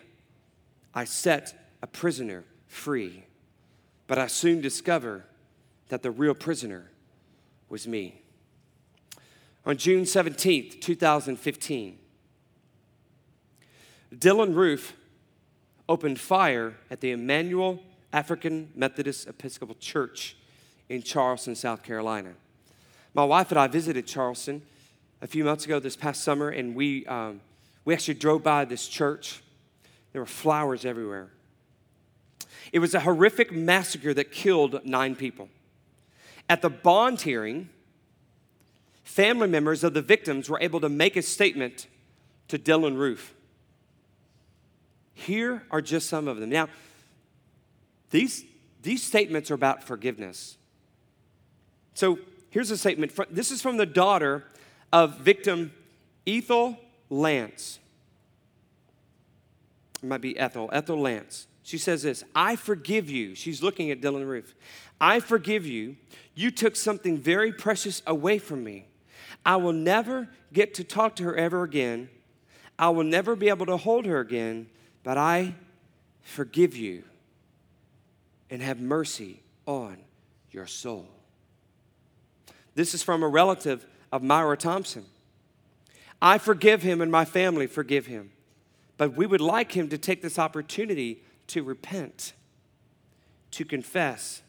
I 0.94 1.04
set 1.04 1.54
a 1.82 1.88
prisoner 1.88 2.44
free, 2.68 3.26
but 4.08 4.18
I 4.18 4.28
soon 4.28 4.62
discover 4.62 5.26
that 5.90 6.02
the 6.02 6.12
real 6.12 6.34
prisoner 6.34 6.90
was 7.70 7.88
me. 7.88 8.22
On 9.66 9.76
June 9.78 10.04
17th, 10.04 10.80
2015, 10.82 11.98
Dylann 14.14 14.56
Roof 14.56 14.96
opened 15.90 16.20
fire 16.20 16.76
at 16.90 17.02
the 17.02 17.12
Emanuel 17.12 17.82
African 18.14 18.72
Methodist 18.76 19.28
Episcopal 19.28 19.76
Church 19.80 20.38
in 20.90 21.02
Charleston, 21.02 21.56
South 21.56 21.84
Carolina. 21.84 22.34
My 23.14 23.24
wife 23.24 23.52
and 23.52 23.60
I 23.60 23.68
visited 23.68 24.06
Charleston 24.06 24.62
a 25.22 25.28
few 25.28 25.44
months 25.44 25.66
ago 25.66 25.80
this 25.80 25.96
past 25.96 26.24
summer, 26.24 26.50
and 26.50 26.76
we, 26.76 27.06
um, 27.06 27.42
we 27.84 27.94
actually 27.94 28.16
drove 28.16 28.44
by 28.44 28.66
this 28.66 28.88
church. 28.88 29.42
There 30.12 30.22
were 30.22 30.28
flowers 30.28 30.86
everywhere. 30.86 31.30
It 32.72 32.80
was 32.80 32.94
a 32.94 33.00
horrific 33.00 33.52
massacre 33.52 34.14
that 34.14 34.32
killed 34.32 34.86
nine 34.86 35.16
people. 35.16 35.50
At 36.50 36.62
the 36.62 36.70
bond 36.70 37.22
hearing, 37.22 37.70
family 39.04 39.48
members 39.48 39.84
of 39.84 39.94
the 39.94 40.02
victims 40.02 40.50
were 40.50 40.60
able 40.60 40.80
to 40.82 40.90
make 40.90 41.16
a 41.16 41.22
statement 41.22 41.88
to 42.48 42.60
Dylann 42.60 42.98
Roof. 42.98 43.34
Here 45.14 45.64
are 45.72 45.82
just 45.82 46.10
some 46.10 46.28
of 46.28 46.38
them. 46.38 46.50
Now, 46.50 46.68
these, 48.12 48.46
these 48.84 49.02
statements 49.02 49.50
are 49.50 49.56
about 49.56 49.84
forgiveness. 49.84 50.58
So 51.94 52.20
here's 52.50 52.72
a 52.72 52.78
statement. 52.78 53.14
This 53.32 53.52
is 53.52 53.62
from 53.62 53.78
the 53.78 53.86
daughter 53.86 54.44
of 54.96 55.18
victim 55.18 55.74
Ethel 56.26 56.80
Lance. 57.10 57.80
It 60.02 60.08
might 60.08 60.22
be 60.22 60.40
Ethel, 60.40 60.70
Ethel 60.72 60.98
Lance. 60.98 61.48
She 61.64 61.78
says 61.78 62.04
this 62.04 62.24
I 62.34 62.56
forgive 62.56 63.10
you. 63.10 63.36
She's 63.36 63.62
looking 63.62 63.92
at 63.92 64.00
Dylann 64.00 64.26
Roof. 64.26 64.56
I 65.02 65.20
forgive 65.20 65.66
you. 65.66 65.98
You 66.34 66.50
took 66.50 66.78
something 66.78 67.18
very 67.18 67.52
precious 67.52 68.02
away 68.08 68.38
from 68.38 68.64
me. 68.64 68.88
I 69.46 69.58
will 69.58 69.74
never 69.74 70.30
get 70.54 70.74
to 70.76 70.86
talk 70.86 71.18
to 71.18 71.24
her 71.24 71.36
ever 71.36 71.64
again. 71.64 72.10
I 72.80 72.88
will 72.90 73.04
never 73.04 73.36
be 73.36 73.50
able 73.50 73.66
to 73.66 73.76
hold 73.76 74.06
her 74.06 74.22
again, 74.22 74.68
but 75.04 75.18
I 75.18 75.56
forgive 76.22 76.74
you 76.74 77.04
and 78.50 78.62
have 78.62 78.80
mercy 78.80 79.42
on 79.66 79.98
your 80.52 80.68
soul. 80.68 81.06
This 82.76 82.94
is 82.94 83.04
from 83.04 83.24
a 83.24 83.28
relative 83.28 83.86
of 84.16 84.24
Myra 84.24 84.56
Thompson. 84.56 85.06
I 86.22 86.38
forgive 86.38 86.82
him 86.82 87.02
and 87.02 87.12
my 87.12 87.26
family 87.26 87.68
forgive 87.68 88.06
him. 88.06 88.32
But 88.98 89.18
we 89.18 89.26
would 89.26 89.42
like 89.42 89.74
him 89.74 89.90
to 89.90 89.98
take 89.98 90.22
this 90.22 90.40
opportunity 90.40 91.22
to 91.48 91.64
repent, 91.64 92.32
to 93.52 93.66
confess, 93.66 94.42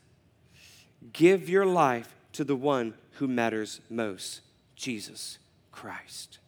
give 1.13 1.49
your 1.49 1.67
life 1.67 2.15
to 2.35 2.45
the 2.45 2.55
one 2.55 2.95
who 3.15 3.27
matters 3.27 3.81
most 3.91 4.43
Jesus 4.77 5.39
Christ. 5.73 6.39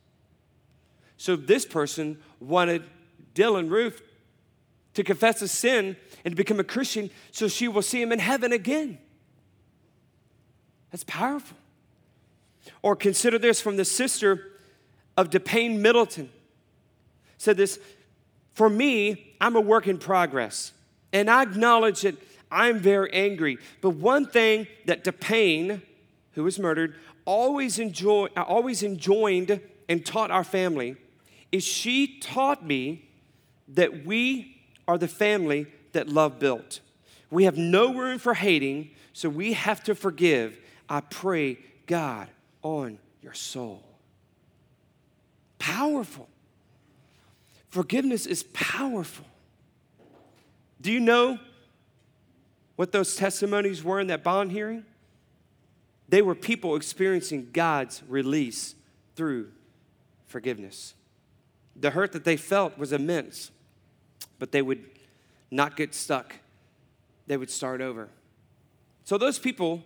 So 1.16 1.34
this 1.34 1.66
person 1.66 2.18
wanted 2.38 2.84
Dylann 3.34 3.68
Roof 3.68 4.00
to 4.94 5.02
confess 5.02 5.40
his 5.40 5.50
sin 5.50 5.96
and 6.24 6.32
to 6.32 6.36
become 6.36 6.60
a 6.60 6.64
Christian 6.64 7.10
so 7.32 7.48
she 7.48 7.66
will 7.66 7.82
see 7.82 8.00
him 8.00 8.12
in 8.12 8.20
heaven 8.20 8.52
again. 8.52 8.98
That's 10.92 11.04
powerful. 11.04 11.56
Or 12.82 12.96
consider 12.96 13.38
this 13.38 13.60
from 13.60 13.76
the 13.76 13.84
sister 13.84 14.52
of 15.16 15.30
DePayne 15.30 15.78
Middleton. 15.80 16.30
Said 17.38 17.56
this, 17.56 17.78
for 18.54 18.68
me, 18.68 19.34
I'm 19.40 19.56
a 19.56 19.60
work 19.60 19.86
in 19.86 19.98
progress. 19.98 20.72
And 21.12 21.30
I 21.30 21.42
acknowledge 21.42 22.02
that 22.02 22.16
I'm 22.50 22.78
very 22.78 23.12
angry. 23.12 23.58
But 23.80 23.90
one 23.90 24.26
thing 24.26 24.66
that 24.86 25.04
DePayne, 25.04 25.82
who 26.32 26.44
was 26.44 26.58
murdered, 26.58 26.96
always 27.24 27.78
enjoy, 27.78 28.26
always 28.36 28.82
enjoined 28.82 29.60
and 29.88 30.04
taught 30.04 30.30
our 30.30 30.44
family 30.44 30.96
is 31.52 31.64
she 31.64 32.18
taught 32.20 32.64
me 32.64 33.08
that 33.68 34.04
we 34.04 34.56
are 34.86 34.98
the 34.98 35.08
family 35.08 35.66
that 35.92 36.08
love 36.08 36.38
built. 36.38 36.80
We 37.30 37.44
have 37.44 37.56
no 37.56 37.94
room 37.94 38.18
for 38.18 38.34
hating, 38.34 38.90
so 39.12 39.28
we 39.28 39.52
have 39.52 39.82
to 39.84 39.94
forgive. 39.94 40.58
I 40.88 41.00
pray, 41.00 41.58
God, 41.86 42.28
on 42.62 42.98
your 43.22 43.34
soul. 43.34 43.82
Powerful. 45.58 46.28
Forgiveness 47.68 48.26
is 48.26 48.42
powerful. 48.44 49.26
Do 50.80 50.92
you 50.92 51.00
know 51.00 51.38
what 52.76 52.92
those 52.92 53.16
testimonies 53.16 53.82
were 53.82 54.00
in 54.00 54.06
that 54.06 54.22
bond 54.22 54.52
hearing? 54.52 54.84
They 56.08 56.22
were 56.22 56.34
people 56.34 56.76
experiencing 56.76 57.50
God's 57.52 58.02
release 58.08 58.74
through 59.16 59.50
forgiveness. 60.26 60.94
The 61.76 61.90
hurt 61.90 62.12
that 62.12 62.24
they 62.24 62.36
felt 62.36 62.78
was 62.78 62.92
immense, 62.92 63.50
but 64.38 64.52
they 64.52 64.62
would 64.62 64.84
not 65.50 65.76
get 65.76 65.94
stuck. 65.94 66.36
They 67.26 67.36
would 67.36 67.50
start 67.50 67.80
over. 67.80 68.08
So 69.04 69.18
those 69.18 69.38
people, 69.38 69.82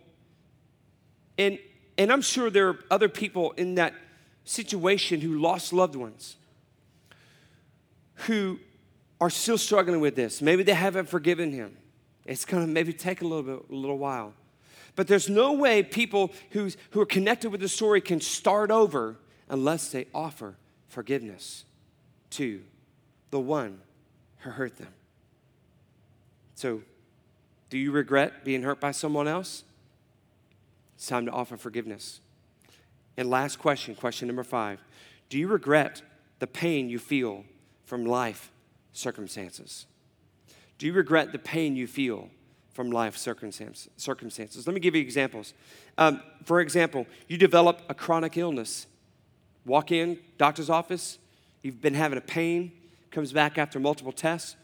and, 1.39 1.59
and 2.03 2.13
I'm 2.13 2.21
sure 2.21 2.51
there 2.51 2.69
are 2.69 2.79
other 2.91 3.09
people 3.09 3.53
in 3.53 3.77
that 3.77 3.95
situation 4.45 5.21
who 5.21 5.39
lost 5.39 5.73
loved 5.73 5.95
ones, 5.95 6.37
who 8.27 8.59
are 9.21 9.31
still 9.31 9.57
struggling 9.57 10.01
with 10.01 10.17
this. 10.17 10.43
Maybe 10.43 10.65
they 10.65 10.75
haven't 10.75 11.09
forgiven 11.09 11.53
him. 11.53 11.77
It's 12.27 12.45
to 12.45 12.67
maybe 12.67 12.93
take 12.93 13.23
a 13.23 13.25
little 13.25 13.43
bit, 13.43 13.71
a 13.71 13.75
little 13.75 13.99
while. 13.99 14.35
But 14.97 15.07
there's 15.07 15.29
no 15.29 15.53
way 15.53 15.85
people 15.85 16.33
who's, 16.51 16.77
who 16.91 17.01
are 17.01 17.07
connected 17.07 17.51
with 17.51 17.61
the 17.61 17.69
story 17.69 18.01
can 18.01 18.21
start 18.21 18.73
over 18.73 19.17
unless 19.49 19.91
they 19.91 20.07
offer 20.13 20.57
forgiveness 20.89 21.65
to 22.31 22.63
the 23.31 23.39
one 23.39 23.81
who 24.39 24.51
hurt 24.51 24.77
them. 24.77 24.93
So, 26.57 26.83
do 27.71 27.79
you 27.79 27.93
regret 27.93 28.45
being 28.45 28.63
hurt 28.63 28.81
by 28.81 28.91
someone 28.91 29.29
else? 29.29 29.63
It's 30.95 31.07
time 31.07 31.27
to 31.27 31.33
offer 31.33 31.57
forgiveness. 31.57 32.21
And 33.17 33.29
last 33.29 33.59
question, 33.59 33.95
question 33.95 34.29
number 34.29 34.45
five 34.45 34.81
Do 35.29 35.39
you 35.39 35.49
regret 35.49 36.03
the 36.39 36.47
pain 36.47 36.89
you 36.89 36.99
feel 36.99 37.45
from 37.85 38.05
life 38.05 38.51
circumstances? 38.93 39.87
Do 40.79 40.87
you 40.87 40.93
regret 40.93 41.33
the 41.33 41.39
pain 41.39 41.77
you 41.77 41.87
feel 41.87 42.29
from 42.73 42.91
life 42.91 43.17
circumstances? 43.17 44.67
Let 44.67 44.75
me 44.75 44.81
give 44.81 44.95
you 44.95 45.01
examples. 45.01 45.55
Um, 45.99 46.23
for 46.45 46.61
example, 46.61 47.07
you 47.29 47.39
develop 47.39 47.83
a 47.89 47.95
chronic 47.95 48.37
illness. 48.37 48.87
Walk 49.65 49.93
in, 49.93 50.19
doctor's 50.39 50.71
office, 50.71 51.19
you've 51.63 51.81
been 51.81 51.95
having 51.95 52.19
a 52.19 52.23
pain, 52.23 52.73
comes 53.13 53.33
back 53.33 53.59
after 53.59 53.79
multiple 53.79 54.11
tests. 54.11 54.57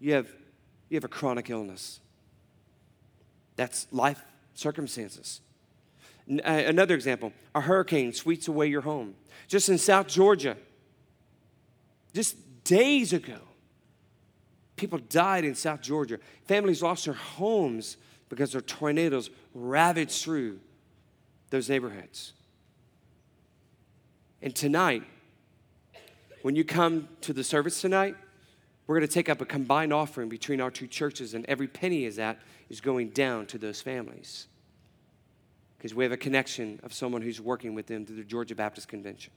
You 0.00 0.14
have, 0.14 0.28
you 0.88 0.96
have 0.96 1.04
a 1.04 1.08
chronic 1.08 1.50
illness. 1.50 2.00
That's 3.54 3.86
life 3.92 4.22
circumstances. 4.56 5.40
Uh, 6.28 6.40
another 6.44 6.94
example 6.94 7.32
a 7.54 7.60
hurricane 7.60 8.12
sweeps 8.12 8.48
away 8.48 8.66
your 8.66 8.80
home. 8.80 9.14
Just 9.46 9.68
in 9.68 9.78
South 9.78 10.08
Georgia, 10.08 10.56
just 12.12 12.36
days 12.64 13.12
ago, 13.12 13.38
people 14.74 14.98
died 14.98 15.44
in 15.44 15.54
South 15.54 15.80
Georgia. 15.80 16.18
Families 16.46 16.82
lost 16.82 17.04
their 17.04 17.14
homes 17.14 17.96
because 18.28 18.52
their 18.52 18.60
tornadoes 18.60 19.30
ravaged 19.54 20.22
through 20.22 20.58
those 21.50 21.68
neighborhoods. 21.68 22.32
And 24.42 24.54
tonight, 24.54 25.04
when 26.42 26.56
you 26.56 26.64
come 26.64 27.08
to 27.22 27.32
the 27.32 27.44
service 27.44 27.80
tonight, 27.80 28.16
we're 28.86 28.96
going 28.96 29.08
to 29.08 29.12
take 29.12 29.28
up 29.28 29.40
a 29.40 29.44
combined 29.44 29.92
offering 29.92 30.28
between 30.28 30.60
our 30.60 30.70
two 30.70 30.86
churches, 30.86 31.34
and 31.34 31.44
every 31.46 31.66
penny 31.66 32.04
is 32.04 32.16
that 32.16 32.38
is 32.68 32.80
going 32.80 33.10
down 33.10 33.46
to 33.46 33.58
those 33.58 33.80
families. 33.80 34.46
Because 35.76 35.94
we 35.94 36.04
have 36.04 36.12
a 36.12 36.16
connection 36.16 36.80
of 36.82 36.92
someone 36.92 37.22
who's 37.22 37.40
working 37.40 37.74
with 37.74 37.86
them 37.86 38.06
through 38.06 38.16
the 38.16 38.24
Georgia 38.24 38.54
Baptist 38.54 38.88
Convention. 38.88 39.32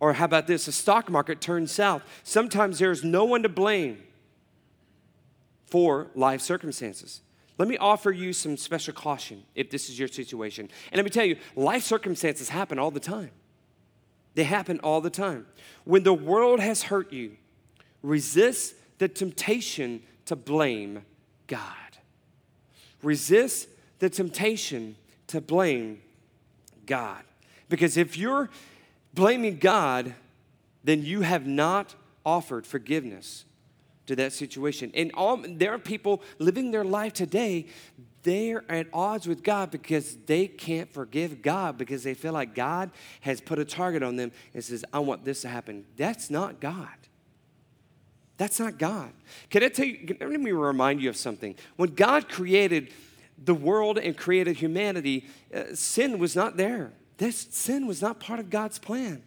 Or 0.00 0.14
how 0.14 0.24
about 0.24 0.46
this? 0.46 0.66
The 0.66 0.72
stock 0.72 1.10
market 1.10 1.40
turns 1.40 1.70
south. 1.70 2.02
Sometimes 2.24 2.78
there's 2.78 3.04
no 3.04 3.24
one 3.24 3.42
to 3.42 3.48
blame 3.48 4.02
for 5.66 6.08
life 6.14 6.40
circumstances. 6.40 7.20
Let 7.58 7.68
me 7.68 7.76
offer 7.76 8.10
you 8.10 8.32
some 8.32 8.56
special 8.56 8.94
caution 8.94 9.42
if 9.54 9.70
this 9.70 9.90
is 9.90 9.98
your 9.98 10.08
situation. 10.08 10.70
And 10.90 10.96
let 10.96 11.04
me 11.04 11.10
tell 11.10 11.26
you, 11.26 11.36
life 11.54 11.82
circumstances 11.82 12.48
happen 12.48 12.78
all 12.78 12.90
the 12.90 13.00
time. 13.00 13.30
They 14.40 14.44
happen 14.44 14.80
all 14.80 15.02
the 15.02 15.10
time. 15.10 15.44
When 15.84 16.02
the 16.02 16.14
world 16.14 16.60
has 16.60 16.84
hurt 16.84 17.12
you, 17.12 17.36
resist 18.02 18.74
the 18.96 19.06
temptation 19.06 20.02
to 20.24 20.34
blame 20.34 21.04
God. 21.46 21.60
Resist 23.02 23.68
the 23.98 24.08
temptation 24.08 24.96
to 25.26 25.42
blame 25.42 26.00
God. 26.86 27.22
Because 27.68 27.98
if 27.98 28.16
you're 28.16 28.48
blaming 29.12 29.58
God, 29.58 30.14
then 30.84 31.04
you 31.04 31.20
have 31.20 31.46
not 31.46 31.94
offered 32.24 32.66
forgiveness 32.66 33.44
to 34.10 34.16
that 34.16 34.32
situation. 34.32 34.90
And 34.92 35.12
all, 35.14 35.36
there 35.36 35.72
are 35.72 35.78
people 35.78 36.20
living 36.40 36.72
their 36.72 36.84
life 36.84 37.12
today, 37.12 37.66
they're 38.24 38.64
at 38.68 38.88
odds 38.92 39.28
with 39.28 39.44
God 39.44 39.70
because 39.70 40.16
they 40.26 40.48
can't 40.48 40.92
forgive 40.92 41.42
God 41.42 41.78
because 41.78 42.02
they 42.02 42.14
feel 42.14 42.32
like 42.32 42.54
God 42.54 42.90
has 43.20 43.40
put 43.40 43.60
a 43.60 43.64
target 43.64 44.02
on 44.02 44.16
them 44.16 44.32
and 44.52 44.64
says, 44.64 44.84
I 44.92 44.98
want 44.98 45.24
this 45.24 45.42
to 45.42 45.48
happen. 45.48 45.86
That's 45.96 46.28
not 46.28 46.60
God. 46.60 46.88
That's 48.36 48.58
not 48.58 48.78
God. 48.78 49.12
Can 49.48 49.62
I 49.62 49.68
tell 49.68 49.86
you, 49.86 50.16
let 50.20 50.40
me 50.40 50.50
remind 50.50 51.00
you 51.00 51.08
of 51.08 51.16
something. 51.16 51.54
When 51.76 51.94
God 51.94 52.28
created 52.28 52.92
the 53.42 53.54
world 53.54 53.96
and 53.96 54.16
created 54.16 54.56
humanity, 54.56 55.26
uh, 55.54 55.74
sin 55.74 56.18
was 56.18 56.34
not 56.34 56.56
there. 56.56 56.92
This 57.16 57.46
sin 57.50 57.86
was 57.86 58.02
not 58.02 58.18
part 58.18 58.40
of 58.40 58.50
God's 58.50 58.78
plan. 58.78 59.22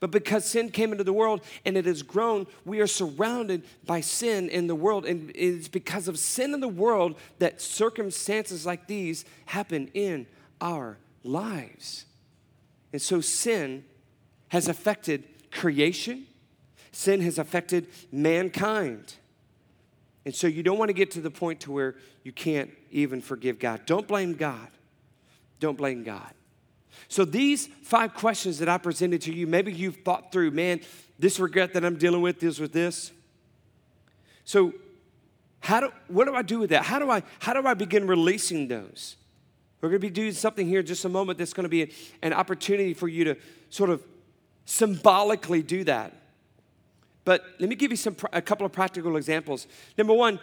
But 0.00 0.10
because 0.12 0.44
sin 0.44 0.70
came 0.70 0.92
into 0.92 1.04
the 1.04 1.12
world 1.12 1.42
and 1.64 1.76
it 1.76 1.86
has 1.86 2.02
grown, 2.02 2.46
we 2.64 2.80
are 2.80 2.86
surrounded 2.86 3.64
by 3.84 4.00
sin 4.00 4.48
in 4.48 4.68
the 4.68 4.74
world. 4.74 5.04
And 5.04 5.32
it's 5.34 5.68
because 5.68 6.06
of 6.06 6.18
sin 6.18 6.54
in 6.54 6.60
the 6.60 6.68
world 6.68 7.16
that 7.40 7.60
circumstances 7.60 8.64
like 8.64 8.86
these 8.86 9.24
happen 9.46 9.90
in 9.94 10.26
our 10.60 10.98
lives. 11.24 12.04
And 12.92 13.02
so 13.02 13.20
sin 13.20 13.84
has 14.48 14.68
affected 14.68 15.24
creation, 15.50 16.26
sin 16.92 17.20
has 17.20 17.38
affected 17.38 17.88
mankind. 18.12 19.14
And 20.24 20.34
so 20.34 20.46
you 20.46 20.62
don't 20.62 20.78
want 20.78 20.90
to 20.90 20.94
get 20.94 21.10
to 21.12 21.20
the 21.20 21.30
point 21.30 21.60
to 21.60 21.72
where 21.72 21.96
you 22.22 22.32
can't 22.32 22.70
even 22.90 23.20
forgive 23.20 23.58
God. 23.58 23.84
Don't 23.86 24.06
blame 24.06 24.34
God. 24.34 24.68
Don't 25.58 25.76
blame 25.76 26.04
God. 26.04 26.32
So, 27.08 27.24
these 27.24 27.66
five 27.82 28.14
questions 28.14 28.58
that 28.58 28.68
I 28.68 28.76
presented 28.76 29.22
to 29.22 29.32
you, 29.32 29.46
maybe 29.46 29.72
you've 29.72 29.96
thought 30.04 30.30
through, 30.30 30.50
man, 30.50 30.80
this 31.18 31.40
regret 31.40 31.72
that 31.72 31.84
I'm 31.84 31.96
dealing 31.96 32.20
with 32.20 32.38
deals 32.38 32.60
with 32.60 32.72
this. 32.72 33.10
So, 34.44 34.74
how 35.60 35.80
do, 35.80 35.92
what 36.08 36.26
do 36.26 36.34
I 36.34 36.42
do 36.42 36.58
with 36.58 36.70
that? 36.70 36.84
How 36.84 36.98
do 36.98 37.10
I, 37.10 37.22
how 37.40 37.54
do 37.54 37.66
I 37.66 37.74
begin 37.74 38.06
releasing 38.06 38.68
those? 38.68 39.16
We're 39.80 39.88
going 39.90 40.00
to 40.00 40.06
be 40.06 40.12
doing 40.12 40.32
something 40.32 40.66
here 40.66 40.80
in 40.80 40.86
just 40.86 41.04
a 41.04 41.08
moment 41.08 41.38
that's 41.38 41.52
going 41.52 41.64
to 41.64 41.70
be 41.70 41.82
a, 41.82 41.88
an 42.22 42.32
opportunity 42.32 42.94
for 42.94 43.08
you 43.08 43.24
to 43.24 43.36
sort 43.70 43.90
of 43.90 44.02
symbolically 44.64 45.62
do 45.62 45.84
that. 45.84 46.12
But 47.24 47.44
let 47.58 47.68
me 47.68 47.74
give 47.74 47.90
you 47.90 47.96
some, 47.96 48.16
a 48.32 48.42
couple 48.42 48.66
of 48.66 48.72
practical 48.72 49.16
examples. 49.16 49.66
Number 49.96 50.14
one, 50.14 50.40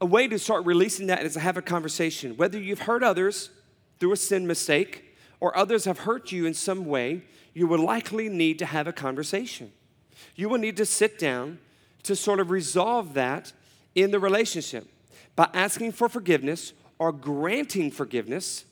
a 0.00 0.06
way 0.06 0.28
to 0.28 0.38
start 0.38 0.66
releasing 0.66 1.06
that 1.06 1.22
is 1.24 1.34
to 1.34 1.40
have 1.40 1.56
a 1.56 1.62
conversation. 1.62 2.36
Whether 2.36 2.60
you've 2.60 2.80
hurt 2.80 3.02
others 3.02 3.50
through 3.98 4.12
a 4.12 4.16
sin 4.16 4.46
mistake, 4.46 5.05
or 5.40 5.56
others 5.56 5.84
have 5.84 6.00
hurt 6.00 6.32
you 6.32 6.46
in 6.46 6.54
some 6.54 6.86
way, 6.86 7.22
you 7.54 7.66
will 7.66 7.84
likely 7.84 8.28
need 8.28 8.58
to 8.58 8.66
have 8.66 8.86
a 8.86 8.92
conversation. 8.92 9.72
You 10.34 10.48
will 10.48 10.58
need 10.58 10.76
to 10.78 10.86
sit 10.86 11.18
down 11.18 11.58
to 12.04 12.16
sort 12.16 12.40
of 12.40 12.50
resolve 12.50 13.14
that 13.14 13.52
in 13.94 14.10
the 14.10 14.18
relationship. 14.18 14.86
by 15.36 15.48
asking 15.52 15.92
for 15.92 16.08
forgiveness 16.08 16.72
or 16.98 17.12
granting 17.12 17.90
forgiveness, 17.90 18.64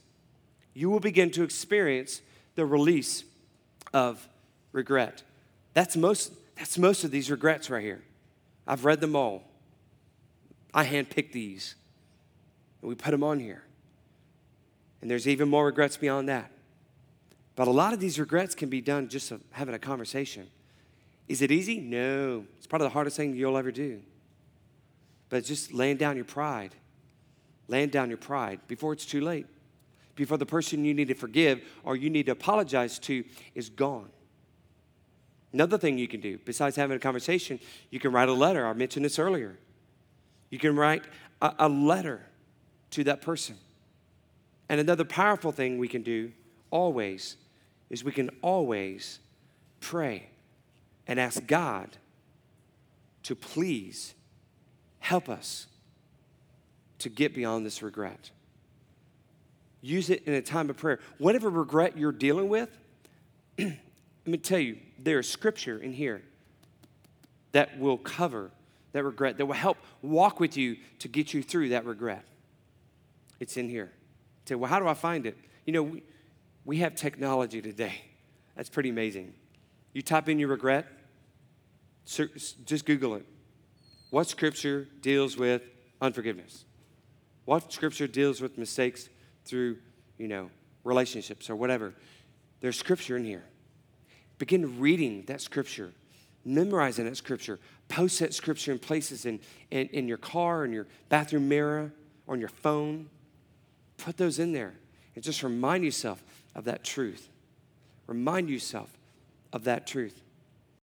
you 0.73 0.91
will 0.91 0.99
begin 0.99 1.31
to 1.31 1.45
experience 1.45 2.23
the 2.57 2.65
release 2.65 3.25
of 3.93 4.27
regret. 4.73 5.23
That's 5.75 5.97
most, 5.97 6.33
that's 6.57 6.79
most 6.79 7.05
of 7.05 7.11
these 7.11 7.31
regrets 7.31 7.69
right 7.69 7.85
here. 7.85 8.03
I've 8.67 8.85
read 8.85 9.01
them 9.01 9.15
all. 9.15 9.45
I 10.73 10.85
handpicked 10.87 11.33
these, 11.33 11.75
and 12.81 12.89
we 12.89 12.95
put 12.95 13.11
them 13.11 13.23
on 13.23 13.39
here. 13.39 13.63
And 15.01 15.11
there's 15.11 15.29
even 15.29 15.49
more 15.49 15.67
regrets 15.67 15.97
beyond 15.97 16.29
that. 16.31 16.51
But 17.57 17.69
a 17.69 17.71
lot 17.71 17.93
of 17.93 18.01
these 18.01 18.19
regrets 18.19 18.55
can 18.55 18.69
be 18.69 18.81
done 18.81 19.09
just 19.09 19.33
having 19.53 19.75
a 19.75 19.79
conversation. 19.79 20.49
Is 21.29 21.41
it 21.41 21.51
easy? 21.51 21.79
No. 21.79 22.45
It's 22.59 22.67
probably 22.67 22.87
the 22.89 22.93
hardest 22.93 23.17
thing 23.17 23.35
you'll 23.35 23.57
ever 23.57 23.71
do. 23.71 24.03
But 25.29 25.45
just 25.45 25.73
laying 25.73 25.97
down 25.97 26.17
your 26.17 26.25
pride, 26.25 26.75
laying 27.69 27.89
down 27.89 28.09
your 28.09 28.19
pride 28.19 28.61
before 28.67 28.93
it's 28.93 29.07
too 29.07 29.21
late, 29.21 29.47
before 30.17 30.37
the 30.37 30.47
person 30.47 30.85
you 30.85 30.95
need 30.95 31.09
to 31.09 31.15
forgive 31.15 31.63
or 31.83 31.97
you 31.97 32.11
need 32.11 32.27
to 32.27 32.33
apologize 32.33 32.99
to 33.01 33.25
is 33.55 33.69
gone. 33.69 34.11
Another 35.53 35.79
thing 35.79 35.99
you 35.99 36.09
can 36.09 36.21
do, 36.21 36.39
besides 36.45 36.75
having 36.75 36.97
a 36.97 37.01
conversation, 37.01 37.61
you 37.91 38.01
can 38.01 38.11
write 38.11 38.29
a 38.29 38.33
letter. 38.33 38.67
I 38.67 38.73
mentioned 38.73 39.05
this 39.05 39.21
earlier. 39.21 39.57
You 40.51 40.59
can 40.59 40.75
write 40.75 41.05
a, 41.41 41.55
a 41.61 41.69
letter 41.69 42.27
to 42.91 43.05
that 43.05 43.23
person. 43.23 43.57
And 44.69 44.81
another 44.81 45.05
powerful 45.05 45.53
thing 45.53 45.79
we 45.79 45.89
can 45.89 46.03
do 46.03 46.33
always 46.71 47.37
is 47.91 48.05
we 48.05 48.13
can 48.13 48.31
always 48.43 49.21
pray 49.81 50.29
and 51.07 51.21
ask 51.21 51.47
God 51.47 51.97
to 53.25 53.35
please 53.35 54.15
help 55.01 55.29
us 55.29 55.67
to 56.99 57.09
get 57.09 57.35
beyond 57.35 57.67
this 57.67 57.83
regret. 57.83 58.31
Use 59.83 60.09
it 60.09 60.23
in 60.25 60.33
a 60.33 60.41
time 60.41 60.71
of 60.71 60.77
prayer. 60.77 60.99
Whatever 61.19 61.51
regret 61.51 61.99
you're 61.99 62.13
dealing 62.13 62.49
with, 62.49 62.71
let 63.59 63.77
me 64.25 64.39
tell 64.39 64.59
you, 64.59 64.79
there's 64.99 65.29
scripture 65.29 65.79
in 65.79 65.93
here 65.93 66.23
that 67.53 67.79
will 67.79 67.99
cover 67.99 68.51
that 68.93 69.05
regret, 69.05 69.37
that 69.39 69.47
will 69.47 69.55
help 69.55 69.77
walk 70.01 70.41
with 70.41 70.57
you 70.57 70.77
to 71.01 71.09
get 71.09 71.35
you 71.35 71.43
through 71.43 71.71
that 71.71 71.85
regret. 71.85 72.25
It's 73.41 73.57
in 73.57 73.69
here. 73.69 73.93
say, 74.47 74.55
well, 74.55 74.71
how 74.71 74.79
do 74.79 74.89
I 74.89 74.95
find 74.95 75.27
it? 75.27 75.37
You 75.67 75.73
know, 75.73 75.83
we, 75.83 76.03
we 76.65 76.79
have 76.79 76.95
technology 76.95 77.61
today. 77.61 78.03
That's 78.57 78.69
pretty 78.69 78.91
amazing. 78.91 79.35
You 79.93 80.03
type 80.03 80.29
in 80.29 80.39
your 80.39 80.49
regret, 80.49 80.87
just 82.07 82.85
Google 82.85 83.15
it. 83.17 83.27
What 84.11 84.29
scripture 84.29 84.87
deals 85.01 85.37
with 85.37 85.63
unforgiveness? 86.01 86.65
What 87.45 87.73
scripture 87.73 88.07
deals 88.07 88.41
with 88.41 88.57
mistakes 88.57 89.09
through, 89.45 89.79
you 90.19 90.29
know, 90.29 90.51
relationships 90.85 91.51
or 91.51 91.57
whatever? 91.57 91.95
There's 92.61 92.79
scripture 92.79 93.17
in 93.17 93.25
here. 93.25 93.45
Begin 94.39 94.81
reading 94.81 95.25
that 95.27 95.41
scripture, 95.41 95.93
memorizing 96.45 97.05
that 97.05 97.17
scripture, 97.17 97.61
post 97.89 98.21
that 98.21 98.35
scripture 98.35 98.73
in 98.73 98.79
places 98.79 99.27
in, 99.27 99.41
in, 99.71 99.89
in 99.89 100.09
your 100.09 100.17
car, 100.17 100.65
in 100.65 100.73
your 100.73 100.87
bathroom 101.09 101.49
mirror, 101.49 101.93
on 102.27 102.41
your 102.41 102.49
phone. 102.49 103.09
Put 103.99 104.17
those 104.17 104.39
in 104.39 104.53
there 104.53 104.75
and 105.15 105.23
just 105.23 105.43
remind 105.43 105.85
yourself 105.85 106.23
of 106.55 106.65
that 106.65 106.85
truth. 106.85 107.29
Remind 108.07 108.51
yourself 108.51 108.91
of 109.53 109.65
that 109.65 109.87
truth. 109.87 110.24